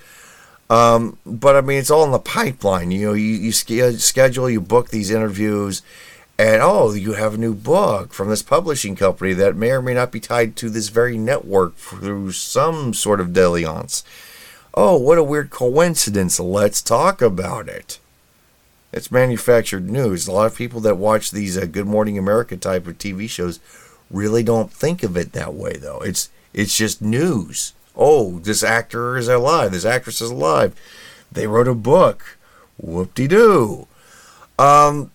Um, 0.69 1.17
but 1.25 1.55
I 1.55 1.61
mean, 1.61 1.79
it's 1.79 1.91
all 1.91 2.03
in 2.03 2.11
the 2.11 2.19
pipeline. 2.19 2.91
You 2.91 3.07
know, 3.07 3.13
you, 3.13 3.25
you 3.25 3.51
schedule, 3.51 4.49
you 4.49 4.61
book 4.61 4.89
these 4.89 5.11
interviews, 5.11 5.81
and 6.41 6.59
oh, 6.63 6.91
you 6.93 7.13
have 7.13 7.35
a 7.35 7.37
new 7.37 7.53
book 7.53 8.13
from 8.13 8.29
this 8.29 8.41
publishing 8.41 8.95
company 8.95 9.31
that 9.33 9.55
may 9.55 9.69
or 9.69 9.81
may 9.81 9.93
not 9.93 10.11
be 10.11 10.19
tied 10.19 10.55
to 10.55 10.71
this 10.71 10.89
very 10.89 11.15
network 11.15 11.75
through 11.75 12.31
some 12.31 12.95
sort 12.95 13.19
of 13.19 13.31
dalliance. 13.31 14.03
Oh, 14.73 14.97
what 14.97 15.19
a 15.19 15.23
weird 15.23 15.51
coincidence. 15.51 16.39
Let's 16.39 16.81
talk 16.81 17.21
about 17.21 17.67
it. 17.67 17.99
It's 18.91 19.11
manufactured 19.11 19.87
news. 19.87 20.27
A 20.27 20.31
lot 20.31 20.47
of 20.47 20.55
people 20.55 20.79
that 20.81 20.97
watch 20.97 21.29
these 21.29 21.59
uh, 21.59 21.65
Good 21.65 21.85
Morning 21.85 22.17
America 22.17 22.57
type 22.57 22.87
of 22.87 22.97
TV 22.97 23.29
shows 23.29 23.59
really 24.09 24.41
don't 24.41 24.73
think 24.73 25.03
of 25.03 25.15
it 25.15 25.33
that 25.33 25.53
way, 25.53 25.73
though. 25.73 25.99
It's 25.99 26.31
it's 26.55 26.75
just 26.75 27.03
news. 27.03 27.73
Oh, 27.95 28.39
this 28.39 28.63
actor 28.63 29.15
is 29.15 29.27
alive. 29.27 29.73
This 29.73 29.85
actress 29.85 30.21
is 30.21 30.31
alive. 30.31 30.73
They 31.31 31.45
wrote 31.45 31.67
a 31.67 31.75
book. 31.75 32.39
Whoop 32.77 33.13
de 33.13 33.27
doo. 33.27 33.87
Um, 34.57 35.11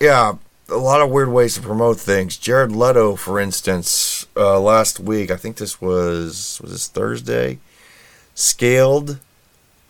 yeah, 0.00 0.34
a 0.68 0.76
lot 0.76 1.00
of 1.02 1.10
weird 1.10 1.30
ways 1.30 1.54
to 1.54 1.60
promote 1.60 2.00
things. 2.00 2.36
Jared 2.36 2.72
Leto, 2.72 3.16
for 3.16 3.38
instance, 3.38 4.26
uh, 4.36 4.58
last 4.60 5.00
week, 5.00 5.30
I 5.30 5.36
think 5.36 5.56
this 5.56 5.80
was 5.80 6.58
was 6.62 6.72
this 6.72 6.88
Thursday, 6.88 7.58
scaled 8.34 9.18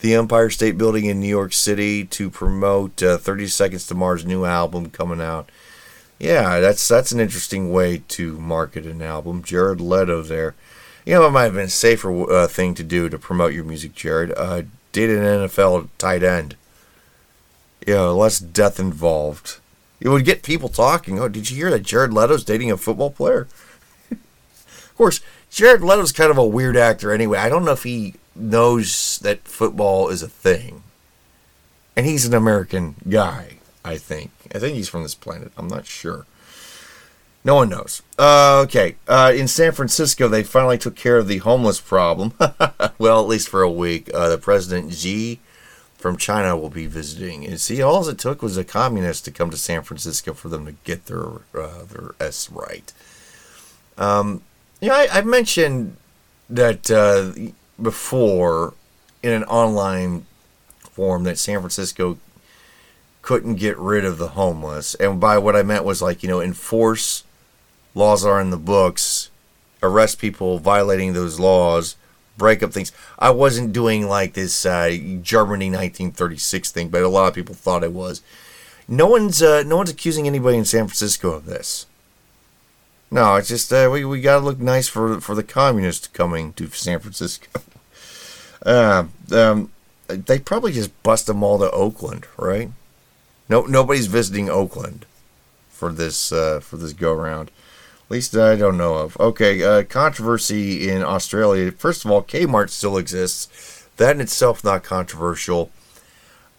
the 0.01 0.15
Empire 0.15 0.51
State 0.51 0.79
Building 0.79 1.07
in 1.07 1.21
New 1.21 1.29
York 1.29 1.53
City 1.53 2.05
to 2.07 2.31
promote 2.31 3.03
uh, 3.03 3.19
30 3.19 3.47
Seconds 3.49 3.87
to 3.87 3.95
Mars' 3.95 4.25
new 4.25 4.45
album 4.47 4.91
coming 4.91 5.21
out 5.21 5.51
Yeah, 6.19 6.61
that's 6.61 6.87
that's 6.89 7.13
an 7.13 7.21
interesting 7.21 7.73
way 7.73 8.03
to 8.09 8.39
market 8.39 8.87
an 8.87 9.03
album. 9.03 9.43
Jared 9.43 9.81
Leto 9.81 10.23
there. 10.23 10.55
You 11.07 11.15
know, 11.15 11.27
it 11.27 11.31
might 11.31 11.45
have 11.45 11.55
been 11.55 11.65
a 11.65 11.71
safer 11.71 12.31
uh, 12.31 12.47
thing 12.49 12.75
to 12.75 12.83
do 12.85 13.09
to 13.09 13.19
promote 13.19 13.55
your 13.55 13.65
music, 13.65 13.95
Jared. 13.95 14.33
Uh, 14.37 14.63
date 14.93 15.11
an 15.11 15.25
NFL 15.25 15.89
tight 15.99 16.23
end. 16.23 16.57
You 17.87 17.95
know, 17.95 18.17
less 18.17 18.39
death 18.41 18.79
involved. 18.81 19.60
It 20.01 20.09
would 20.09 20.25
get 20.25 20.43
people 20.43 20.69
talking. 20.69 21.19
Oh, 21.21 21.29
did 21.29 21.51
you 21.51 21.57
hear 21.57 21.71
that 21.71 21.83
Jared 21.83 22.13
Leto's 22.13 22.45
dating 22.45 22.71
a 22.71 22.77
football 22.77 23.11
player? 23.11 23.49
of 24.11 24.95
course, 24.97 25.21
Jared 25.51 25.83
Leto's 25.83 26.13
kind 26.13 26.31
of 26.31 26.39
a 26.39 26.47
weird 26.47 26.77
actor 26.77 27.13
anyway. 27.13 27.39
I 27.39 27.49
don't 27.49 27.65
know 27.65 27.73
if 27.73 27.83
he 27.83 28.15
knows 28.35 29.19
that 29.23 29.47
football 29.47 30.09
is 30.09 30.23
a 30.23 30.29
thing. 30.29 30.83
And 31.97 32.07
he's 32.07 32.25
an 32.25 32.35
American 32.35 32.95
guy, 33.09 33.59
I 33.85 33.99
think. 33.99 34.31
I 34.55 34.59
think 34.59 34.77
he's 34.77 34.89
from 34.89 35.03
this 35.03 35.15
planet. 35.15 35.53
I'm 35.57 35.69
not 35.69 35.87
sure. 35.87 36.25
No 37.45 37.57
one 37.57 37.69
knows. 37.69 38.03
Uh, 38.19 38.63
okay. 38.65 38.97
Uh, 39.09 39.33
in 39.35 39.49
San 39.49 39.73
Francisco, 39.73 40.29
they 40.29 40.43
finally 40.43 40.79
took 40.79 40.95
care 40.95 41.19
of 41.19 41.27
the 41.27 41.39
homeless 41.39 41.81
problem. 41.81 42.33
well, 42.99 43.21
at 43.21 43.29
least 43.29 43.49
for 43.49 43.63
a 43.63 43.71
week. 43.71 44.11
Uh, 44.15 44.29
the 44.29 44.39
President 44.39 44.93
Xi 44.95 45.41
from 46.01 46.17
China 46.17 46.57
will 46.57 46.71
be 46.71 46.87
visiting. 46.87 47.45
And 47.45 47.61
see, 47.61 47.83
all 47.83 48.09
it 48.09 48.19
took 48.19 48.43
was 48.43 48.57
a 48.57 48.65
communist 48.65 49.25
to 49.27 49.31
come 49.31 49.51
to 49.51 49.57
San 49.57 49.83
Francisco 49.83 50.33
for 50.33 50.49
them 50.49 50.65
to 50.65 50.73
get 50.85 51.07
their 51.07 51.27
uh, 51.55 51.85
their 51.85 52.15
s 52.19 52.51
right. 52.51 52.93
Um, 53.99 54.43
you 54.81 54.89
know, 54.89 54.95
I, 54.95 55.09
I 55.13 55.21
mentioned 55.21 55.97
that 56.49 56.91
uh, 56.91 57.53
before 57.81 58.75
in 59.23 59.33
an 59.33 59.45
online 59.45 60.25
forum 60.79 61.25
that 61.25 61.39
San 61.39 61.61
Francisco 61.61 62.19
couldn't 63.21 63.57
get 63.57 63.77
rid 63.79 64.07
of 64.07 64.17
the 64.17 64.29
homeless, 64.29 64.95
and 64.95 65.21
by 65.21 65.37
what 65.37 65.55
I 65.55 65.63
meant 65.63 65.85
was 65.85 66.01
like 66.01 66.23
you 66.23 66.29
know 66.29 66.41
enforce 66.41 67.25
laws 67.95 68.25
are 68.25 68.41
in 68.41 68.49
the 68.49 68.57
books, 68.57 69.31
arrest 69.83 70.19
people 70.19 70.59
violating 70.59 71.13
those 71.13 71.39
laws, 71.39 71.97
break 72.41 72.63
up 72.63 72.73
things. 72.73 72.91
I 73.19 73.31
wasn't 73.31 73.75
doing 73.75 74.09
like 74.09 74.33
this 74.33 74.65
uh, 74.65 74.89
Germany 75.23 75.67
1936 75.67 76.73
thing, 76.73 76.89
but 76.89 77.03
a 77.03 77.09
lot 77.09 77.29
of 77.29 77.35
people 77.35 77.55
thought 77.55 77.85
it 77.85 77.93
was. 77.93 78.23
No 78.89 79.07
one's 79.07 79.41
uh, 79.43 79.63
no 79.65 79.77
one's 79.77 79.91
accusing 79.91 80.27
anybody 80.27 80.57
in 80.57 80.65
San 80.65 80.89
Francisco 80.89 81.33
of 81.33 81.45
this. 81.45 81.87
No, 83.11 83.37
it's 83.37 83.49
just 83.49 83.73
uh, 83.73 83.89
we 83.93 84.05
we 84.05 84.21
gotta 84.21 84.45
look 84.45 84.59
nice 84.59 84.89
for 84.89 85.21
for 85.21 85.35
the 85.35 85.45
communists 85.45 86.09
coming 86.09 86.55
to 86.55 86.67
San 86.71 86.99
Francisco. 86.99 87.61
Uh, 88.65 89.05
um, 89.33 89.71
they 90.09 90.39
probably 90.39 90.73
just 90.73 90.91
bust 91.03 91.27
them 91.27 91.45
all 91.45 91.59
to 91.59 91.71
Oakland, 91.71 92.27
right? 92.37 92.71
No, 93.49 93.63
nobody's 93.63 94.07
visiting 94.07 94.49
Oakland 94.49 95.05
for 95.69 95.93
this 95.93 96.33
uh, 96.33 96.61
for 96.61 96.79
this 96.79 96.95
go 96.95 97.13
round. 97.13 97.51
Least 98.11 98.37
I 98.37 98.57
don't 98.57 98.77
know 98.77 98.95
of. 98.95 99.19
Okay, 99.21 99.63
uh, 99.63 99.85
controversy 99.85 100.91
in 100.91 101.01
Australia. 101.03 101.71
First 101.71 102.05
of 102.05 102.11
all, 102.11 102.23
Kmart 102.25 102.69
still 102.71 102.99
exists. 102.99 103.87
That 103.99 104.17
in 104.17 104.21
itself 104.21 104.65
not 104.65 104.83
controversial. 104.83 105.71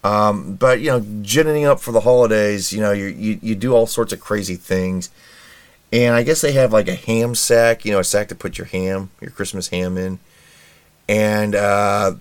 Um, 0.02 0.56
but 0.56 0.80
you 0.80 0.88
know, 0.88 1.06
ginning 1.22 1.66
up 1.66 1.82
for 1.82 1.92
the 1.92 2.00
holidays, 2.00 2.72
you 2.72 2.80
know, 2.80 2.94
you, 2.94 3.08
you 3.08 3.38
you 3.42 3.56
do 3.56 3.76
all 3.76 3.86
sorts 3.86 4.14
of 4.14 4.22
crazy 4.22 4.56
things. 4.56 5.10
And 5.92 6.16
I 6.16 6.24
guess 6.24 6.40
they 6.40 6.54
have 6.54 6.72
like 6.72 6.88
a 6.88 6.96
ham 6.96 7.36
sack, 7.36 7.84
you 7.84 7.92
know, 7.92 8.00
a 8.00 8.04
sack 8.06 8.30
to 8.30 8.36
put 8.36 8.58
your 8.58 8.68
ham, 8.68 9.10
your 9.20 9.32
Christmas 9.32 9.68
ham 9.68 9.98
in. 9.98 10.20
And 11.10 11.54
uh, 11.54 12.14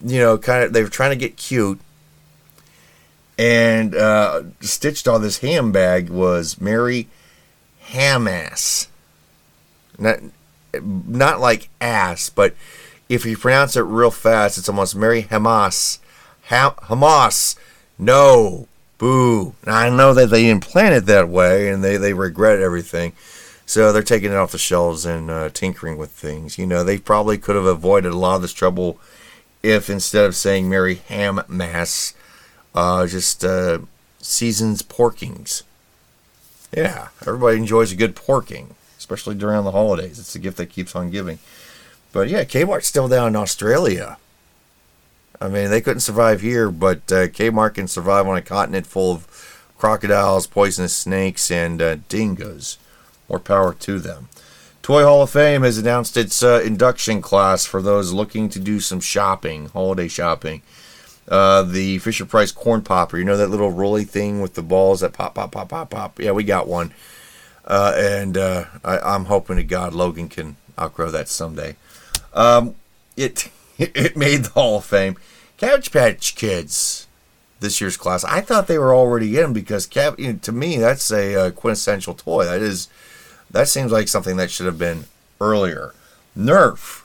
you 0.00 0.20
know, 0.20 0.38
kind 0.38 0.62
of 0.62 0.72
they 0.72 0.84
were 0.84 0.88
trying 0.88 1.10
to 1.10 1.16
get 1.16 1.36
cute. 1.36 1.80
And 3.36 3.96
uh, 3.96 4.44
stitched 4.60 5.08
on 5.08 5.22
this 5.22 5.38
ham 5.38 5.72
bag 5.72 6.08
was 6.08 6.60
Merry 6.60 7.08
Hamas. 7.88 8.88
Not, 9.98 10.18
not 10.82 11.40
like 11.40 11.68
ass, 11.80 12.30
but 12.30 12.54
if 13.08 13.24
you 13.24 13.36
pronounce 13.36 13.76
it 13.76 13.82
real 13.82 14.10
fast, 14.10 14.58
it's 14.58 14.68
almost 14.68 14.94
Mary 14.94 15.24
Hamas. 15.24 15.98
Ha- 16.48 16.74
Hamas. 16.82 17.56
No. 17.98 18.68
Boo. 18.98 19.54
Now, 19.64 19.76
I 19.76 19.90
know 19.90 20.12
that 20.14 20.30
they 20.30 20.42
didn't 20.42 20.64
plan 20.64 20.92
it 20.92 21.06
that 21.06 21.28
way 21.28 21.68
and 21.68 21.82
they, 21.84 21.96
they 21.96 22.12
regret 22.12 22.60
everything. 22.60 23.12
So 23.64 23.92
they're 23.92 24.02
taking 24.02 24.32
it 24.32 24.36
off 24.36 24.52
the 24.52 24.58
shelves 24.58 25.04
and 25.04 25.30
uh, 25.30 25.50
tinkering 25.50 25.98
with 25.98 26.10
things. 26.10 26.58
You 26.58 26.66
know, 26.66 26.82
they 26.82 26.98
probably 26.98 27.38
could 27.38 27.54
have 27.54 27.66
avoided 27.66 28.12
a 28.12 28.16
lot 28.16 28.36
of 28.36 28.42
this 28.42 28.52
trouble 28.52 28.98
if 29.62 29.90
instead 29.90 30.24
of 30.24 30.34
saying 30.34 30.68
Mary 30.68 30.96
Ham 31.08 31.42
Mass, 31.48 32.14
uh, 32.74 33.06
just 33.06 33.44
uh, 33.44 33.80
seasons 34.20 34.82
porkings. 34.82 35.62
Yeah, 36.74 37.08
everybody 37.22 37.56
enjoys 37.56 37.92
a 37.92 37.96
good 37.96 38.14
porking, 38.14 38.74
especially 38.98 39.34
during 39.34 39.64
the 39.64 39.72
holidays. 39.72 40.18
It's 40.18 40.34
a 40.34 40.38
gift 40.38 40.58
that 40.58 40.66
keeps 40.70 40.94
on 40.94 41.10
giving. 41.10 41.38
But 42.12 42.28
yeah, 42.28 42.44
Kmart's 42.44 42.86
still 42.86 43.08
down 43.08 43.28
in 43.28 43.36
Australia. 43.36 44.18
I 45.40 45.48
mean, 45.48 45.70
they 45.70 45.80
couldn't 45.80 46.00
survive 46.00 46.40
here, 46.40 46.70
but 46.70 47.12
uh, 47.12 47.28
Kmart 47.28 47.74
can 47.74 47.88
survive 47.88 48.26
on 48.26 48.36
a 48.36 48.42
continent 48.42 48.86
full 48.86 49.12
of 49.12 49.68
crocodiles, 49.78 50.46
poisonous 50.46 50.96
snakes, 50.96 51.50
and 51.50 51.80
uh, 51.80 51.96
dingoes. 52.08 52.76
More 53.28 53.38
power 53.38 53.72
to 53.74 53.98
them. 53.98 54.28
Toy 54.82 55.04
Hall 55.04 55.22
of 55.22 55.30
Fame 55.30 55.62
has 55.62 55.78
announced 55.78 56.16
its 56.16 56.42
uh, 56.42 56.62
induction 56.64 57.20
class 57.20 57.66
for 57.66 57.82
those 57.82 58.12
looking 58.12 58.48
to 58.48 58.58
do 58.58 58.80
some 58.80 59.00
shopping, 59.00 59.66
holiday 59.66 60.08
shopping. 60.08 60.62
Uh, 61.28 61.62
the 61.62 61.98
Fisher 61.98 62.24
Price 62.24 62.50
corn 62.52 62.80
popper. 62.80 63.18
You 63.18 63.24
know 63.24 63.36
that 63.36 63.50
little 63.50 63.70
rolly 63.70 64.04
thing 64.04 64.40
with 64.40 64.54
the 64.54 64.62
balls 64.62 65.00
that 65.00 65.12
pop, 65.12 65.34
pop, 65.34 65.52
pop, 65.52 65.68
pop, 65.68 65.90
pop. 65.90 66.18
Yeah, 66.18 66.32
we 66.32 66.42
got 66.42 66.66
one, 66.66 66.92
uh, 67.66 67.92
and 67.96 68.36
uh, 68.36 68.64
I, 68.82 69.14
am 69.14 69.26
hoping 69.26 69.56
to 69.56 69.62
God 69.62 69.92
Logan 69.92 70.28
can 70.28 70.56
outgrow 70.78 71.10
that 71.10 71.28
someday. 71.28 71.76
Um, 72.32 72.76
it 73.16 73.50
it 73.78 74.16
made 74.16 74.44
the 74.44 74.50
Hall 74.50 74.78
of 74.78 74.86
Fame. 74.86 75.16
Cabbage 75.58 75.92
Patch 75.92 76.34
Kids, 76.34 77.08
this 77.60 77.80
year's 77.80 77.96
class. 77.96 78.24
I 78.24 78.40
thought 78.40 78.68
they 78.68 78.78
were 78.78 78.94
already 78.94 79.38
in 79.38 79.52
because 79.52 79.86
Cab, 79.86 80.18
you 80.18 80.32
know, 80.32 80.38
to 80.38 80.52
me 80.52 80.78
that's 80.78 81.10
a, 81.10 81.34
uh, 81.34 81.50
quintessential 81.50 82.14
toy. 82.14 82.44
That 82.44 82.62
is, 82.62 82.88
that 83.50 83.68
seems 83.68 83.92
like 83.92 84.08
something 84.08 84.36
that 84.36 84.50
should 84.50 84.66
have 84.66 84.78
been 84.78 85.04
earlier. 85.40 85.94
Nerf, 86.36 87.04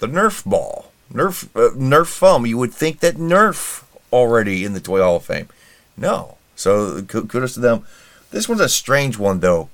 the 0.00 0.08
Nerf 0.08 0.44
ball 0.44 0.91
Nerf 1.12 1.48
uh, 1.54 1.74
Nerf 1.74 2.06
foam. 2.06 2.46
You 2.46 2.58
would 2.58 2.72
think 2.72 3.00
that 3.00 3.16
Nerf 3.16 3.84
already 4.12 4.64
in 4.64 4.72
the 4.72 4.80
Toy 4.80 5.00
Hall 5.00 5.16
of 5.16 5.24
Fame. 5.24 5.48
No. 5.96 6.36
So 6.56 7.02
kudos 7.02 7.54
to 7.54 7.60
them. 7.60 7.84
This 8.30 8.48
one's 8.48 8.60
a 8.60 8.68
strange 8.68 9.18
one 9.18 9.40
though. 9.40 9.68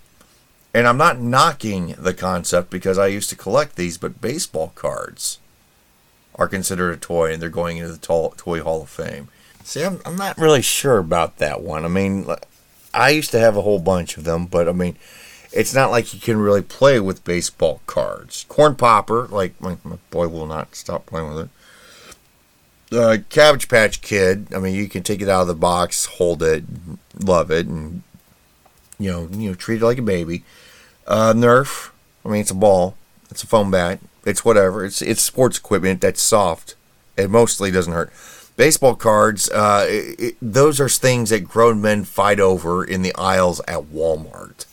And 0.75 0.87
I'm 0.87 0.99
not 0.99 1.21
knocking 1.21 1.95
the 1.99 2.15
concept 2.15 2.71
because 2.71 2.99
I 2.99 3.07
used 3.07 3.31
to 3.31 3.37
collect 3.37 3.77
these, 3.77 3.97
but 3.99 4.21
baseball 4.21 4.73
cards 4.75 5.39
are 6.35 6.47
considered 6.47 6.93
a 6.93 6.97
toy 6.97 7.33
and 7.33 7.43
they're 7.43 7.49
going 7.49 7.79
into 7.79 7.93
the 7.93 8.33
Toy 8.37 8.63
Hall 8.63 8.83
of 8.83 8.91
Fame. 8.91 9.29
See, 9.65 9.83
I'm, 9.83 10.01
I'm 10.05 10.17
not 10.17 10.39
really 10.39 10.63
sure 10.63 10.99
about 10.99 11.39
that 11.39 11.63
one. 11.63 11.85
I 11.85 11.89
mean, 11.89 12.27
I 12.95 13.11
used 13.11 13.31
to 13.33 13.39
have 13.41 13.57
a 13.57 13.63
whole 13.63 13.81
bunch 13.81 14.17
of 14.17 14.25
them, 14.25 14.47
but 14.47 14.69
I 14.69 14.73
mean, 14.73 14.97
it's 15.53 15.75
not 15.75 15.91
like 15.91 16.13
you 16.13 16.21
can 16.21 16.39
really 16.39 16.63
play 16.63 17.01
with 17.01 17.25
baseball 17.25 17.81
cards. 17.87 18.45
Corn 18.49 18.75
popper, 18.75 19.27
like 19.29 19.61
my, 19.61 19.77
my 19.85 19.97
boy 20.11 20.29
will 20.29 20.47
not 20.47 20.75
stop 20.75 21.07
playing 21.07 21.35
with 21.35 21.39
it. 22.91 22.97
Uh, 22.97 23.19
Cabbage 23.29 23.69
Patch 23.69 24.01
Kid, 24.01 24.49
I 24.55 24.59
mean, 24.59 24.75
you 24.75 24.89
can 24.89 25.03
take 25.03 25.21
it 25.21 25.29
out 25.29 25.43
of 25.43 25.49
the 25.49 25.55
box, 25.55 26.07
hold 26.07 26.43
it, 26.43 26.65
love 27.19 27.51
it, 27.51 27.67
and 27.67 28.03
you 28.99 29.11
know, 29.11 29.29
you 29.31 29.51
know, 29.51 29.55
treat 29.55 29.83
it 29.83 29.85
like 29.85 29.99
a 29.99 30.03
baby. 30.03 30.43
Uh, 31.07 31.33
Nerf, 31.35 31.91
I 32.25 32.29
mean, 32.29 32.41
it's 32.41 32.51
a 32.51 32.55
ball, 32.55 32.97
it's 33.31 33.43
a 33.43 33.47
foam 33.47 33.71
bat, 33.71 34.01
it's 34.25 34.45
whatever. 34.45 34.85
It's 34.85 35.03
it's 35.03 35.23
sports 35.23 35.59
equipment 35.59 36.01
that's 36.01 36.23
soft. 36.23 36.75
It 37.17 37.31
mostly 37.31 37.71
doesn't 37.71 37.93
hurt. 37.93 38.13
Baseball 38.57 38.97
cards, 38.97 39.49
uh, 39.51 39.87
it, 39.89 40.21
it, 40.21 40.37
those 40.43 40.81
are 40.81 40.89
things 40.89 41.31
that 41.31 41.45
grown 41.45 41.81
men 41.81 42.05
fight 42.05 42.41
over 42.41 42.85
in 42.85 43.03
the 43.03 43.15
aisles 43.15 43.61
at 43.69 43.85
Walmart. 43.85 44.67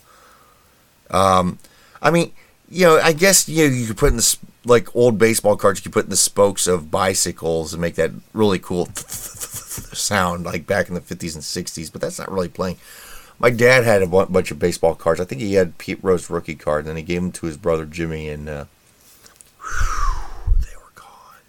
Um, 1.09 1.59
I 2.01 2.11
mean, 2.11 2.31
you 2.69 2.85
know, 2.85 2.99
I 2.99 3.13
guess 3.13 3.47
you 3.47 3.67
know, 3.67 3.73
you 3.73 3.87
could 3.87 3.97
put 3.97 4.11
in 4.11 4.17
the 4.17 4.37
like 4.65 4.95
old 4.95 5.17
baseball 5.17 5.55
cards. 5.55 5.79
You 5.79 5.83
could 5.83 5.93
put 5.93 6.05
in 6.05 6.09
the 6.09 6.15
spokes 6.15 6.67
of 6.67 6.91
bicycles 6.91 7.73
and 7.73 7.81
make 7.81 7.95
that 7.95 8.11
really 8.33 8.59
cool 8.59 8.87
sound, 8.95 10.45
like 10.45 10.65
back 10.65 10.87
in 10.87 10.95
the 10.95 11.01
fifties 11.01 11.35
and 11.35 11.43
sixties. 11.43 11.89
But 11.89 12.01
that's 12.01 12.19
not 12.19 12.31
really 12.31 12.49
playing. 12.49 12.77
My 13.37 13.49
dad 13.49 13.83
had 13.83 14.01
a 14.01 14.07
bunch 14.07 14.51
of 14.51 14.59
baseball 14.59 14.95
cards. 14.95 15.19
I 15.19 15.25
think 15.25 15.41
he 15.41 15.55
had 15.55 15.77
Pete 15.77 15.99
Rose 16.01 16.29
rookie 16.29 16.55
card, 16.55 16.81
and 16.81 16.89
then 16.89 16.97
he 16.97 17.03
gave 17.03 17.21
them 17.21 17.33
to 17.33 17.45
his 17.45 17.57
brother 17.57 17.85
Jimmy, 17.85 18.29
and 18.29 18.47
uh, 18.47 18.65
whew, 19.61 20.53
they 20.61 20.75
were 20.77 20.91
gone. 20.95 21.41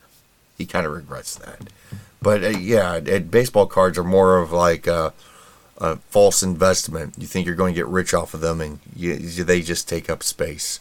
He 0.59 0.67
kind 0.67 0.85
of 0.85 0.93
regrets 0.93 1.37
that. 1.37 1.61
But 2.21 2.43
uh, 2.43 2.49
yeah, 2.49 2.99
baseball 3.21 3.67
cards 3.67 3.99
are 3.99 4.05
more 4.05 4.39
of 4.39 4.53
like. 4.53 4.87
Uh, 4.89 5.11
a 5.79 5.97
false 5.97 6.43
investment. 6.43 7.15
You 7.19 7.27
think 7.27 7.47
you're 7.47 7.55
going 7.55 7.75
to 7.75 7.79
get 7.79 7.87
rich 7.87 8.15
off 8.15 8.35
of 8.35 8.41
them, 8.41 8.61
and 8.61 8.79
you, 8.95 9.17
they 9.17 9.61
just 9.61 9.89
take 9.89 10.09
up 10.09 10.23
space. 10.23 10.81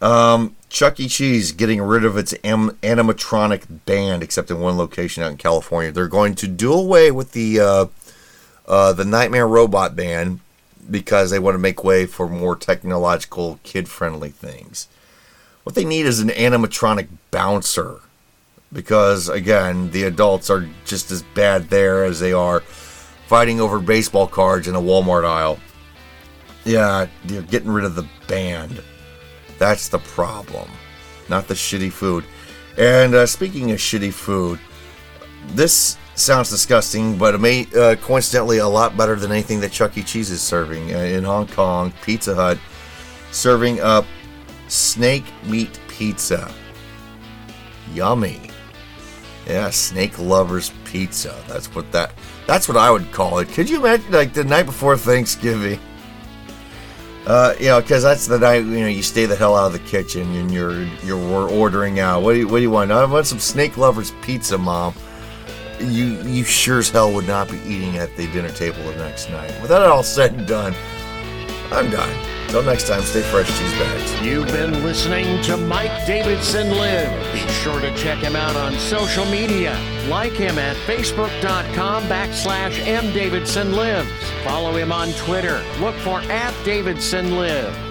Um, 0.00 0.54
Chuck 0.68 1.00
E. 1.00 1.08
Cheese 1.08 1.52
getting 1.52 1.80
rid 1.80 2.04
of 2.04 2.16
its 2.16 2.34
am- 2.44 2.72
animatronic 2.82 3.64
band, 3.86 4.22
except 4.22 4.50
in 4.50 4.60
one 4.60 4.76
location 4.76 5.22
out 5.22 5.30
in 5.30 5.36
California. 5.38 5.92
They're 5.92 6.08
going 6.08 6.34
to 6.36 6.46
do 6.46 6.72
away 6.72 7.10
with 7.10 7.32
the 7.32 7.60
uh, 7.60 7.86
uh, 8.66 8.92
the 8.92 9.04
Nightmare 9.04 9.48
Robot 9.48 9.96
band. 9.96 10.40
because 10.90 11.30
they 11.30 11.38
want 11.38 11.54
to 11.54 11.58
make 11.58 11.84
way 11.84 12.06
for 12.06 12.28
more 12.28 12.56
technological, 12.56 13.60
kid 13.62 13.88
friendly 13.88 14.30
things. 14.30 14.88
What 15.64 15.74
they 15.74 15.84
need 15.84 16.06
is 16.06 16.20
an 16.20 16.28
animatronic 16.30 17.08
bouncer 17.30 18.00
because, 18.72 19.28
again, 19.28 19.90
the 19.90 20.04
adults 20.04 20.48
are 20.50 20.68
just 20.84 21.10
as 21.10 21.22
bad 21.22 21.68
there 21.68 22.04
as 22.04 22.20
they 22.20 22.32
are 22.32 22.62
fighting 23.28 23.60
over 23.60 23.78
baseball 23.78 24.26
cards 24.26 24.68
in 24.68 24.74
a 24.74 24.80
Walmart 24.80 25.24
aisle. 25.24 25.60
Yeah, 26.64 27.06
they're 27.26 27.42
getting 27.42 27.70
rid 27.70 27.84
of 27.84 27.94
the 27.94 28.08
band. 28.26 28.82
That's 29.58 29.88
the 29.88 29.98
problem, 29.98 30.70
not 31.28 31.46
the 31.46 31.54
shitty 31.54 31.92
food. 31.92 32.24
And 32.78 33.14
uh, 33.14 33.26
speaking 33.26 33.70
of 33.70 33.78
shitty 33.78 34.14
food, 34.14 34.58
this 35.48 35.98
sounds 36.14 36.48
disgusting, 36.48 37.18
but 37.18 37.34
it 37.34 37.38
may 37.38 37.66
uh, 37.76 37.96
coincidentally 37.96 38.58
a 38.58 38.66
lot 38.66 38.96
better 38.96 39.14
than 39.14 39.30
anything 39.30 39.60
that 39.60 39.72
Chuck 39.72 39.98
E. 39.98 40.02
Cheese 40.02 40.30
is 40.30 40.40
serving 40.40 40.94
uh, 40.94 40.98
in 40.98 41.22
Hong 41.24 41.48
Kong. 41.48 41.92
Pizza 42.02 42.34
Hut 42.34 42.58
serving 43.30 43.80
up 43.80 44.06
snake 44.68 45.24
meat 45.44 45.78
pizza. 45.88 46.50
Yummy. 47.92 48.47
Yeah, 49.48 49.70
snake 49.70 50.18
lovers 50.18 50.72
pizza. 50.84 51.34
That's 51.48 51.74
what 51.74 51.90
that. 51.92 52.12
That's 52.46 52.68
what 52.68 52.76
I 52.76 52.90
would 52.90 53.10
call 53.12 53.38
it. 53.38 53.48
Could 53.48 53.70
you 53.70 53.78
imagine 53.78 54.12
like 54.12 54.34
the 54.34 54.44
night 54.44 54.66
before 54.66 54.96
Thanksgiving? 54.96 55.80
Uh, 57.26 57.54
you 57.58 57.66
know, 57.66 57.80
because 57.80 58.02
that's 58.02 58.26
the 58.26 58.38
night 58.38 58.64
you 58.64 58.80
know 58.80 58.86
you 58.86 59.02
stay 59.02 59.26
the 59.26 59.36
hell 59.36 59.56
out 59.56 59.66
of 59.66 59.72
the 59.72 59.88
kitchen 59.90 60.34
and 60.36 60.52
you're 60.52 60.82
you're 61.02 61.48
ordering 61.50 61.98
out. 61.98 62.22
What 62.22 62.34
do 62.34 62.40
you 62.40 62.48
What 62.48 62.58
do 62.58 62.62
you 62.62 62.70
want? 62.70 62.92
I 62.92 63.04
want 63.04 63.26
some 63.26 63.38
snake 63.38 63.76
lovers 63.76 64.12
pizza, 64.22 64.58
mom 64.58 64.94
you 65.80 66.22
you 66.22 66.44
sure 66.44 66.78
as 66.78 66.90
hell 66.90 67.12
would 67.12 67.26
not 67.26 67.50
be 67.50 67.58
eating 67.58 67.98
at 67.98 68.14
the 68.16 68.26
dinner 68.28 68.50
table 68.50 68.82
the 68.84 68.96
next 68.96 69.30
night. 69.30 69.50
With 69.60 69.70
that 69.70 69.82
all 69.82 70.02
said 70.02 70.34
and 70.34 70.46
done, 70.46 70.74
I'm 71.70 71.90
done. 71.90 72.38
Until 72.46 72.62
next 72.62 72.86
time, 72.88 73.02
stay 73.02 73.20
fresh, 73.20 73.46
cheese 73.58 73.72
bags. 73.72 74.22
You've 74.22 74.46
been 74.46 74.82
listening 74.82 75.42
to 75.42 75.56
Mike 75.58 76.06
Davidson 76.06 76.70
Live. 76.70 77.32
Be 77.32 77.40
sure 77.52 77.78
to 77.80 77.94
check 77.94 78.18
him 78.18 78.34
out 78.34 78.56
on 78.56 78.72
social 78.78 79.26
media. 79.26 79.78
Like 80.08 80.32
him 80.32 80.58
at 80.58 80.76
facebook.com 80.86 82.04
backslash 82.04 82.72
mdavidsonlives. 82.84 84.08
Follow 84.44 84.74
him 84.76 84.92
on 84.92 85.12
Twitter. 85.12 85.62
Look 85.78 85.94
for 85.96 86.20
at 86.22 86.54
Davidson 86.64 87.36
Live. 87.36 87.87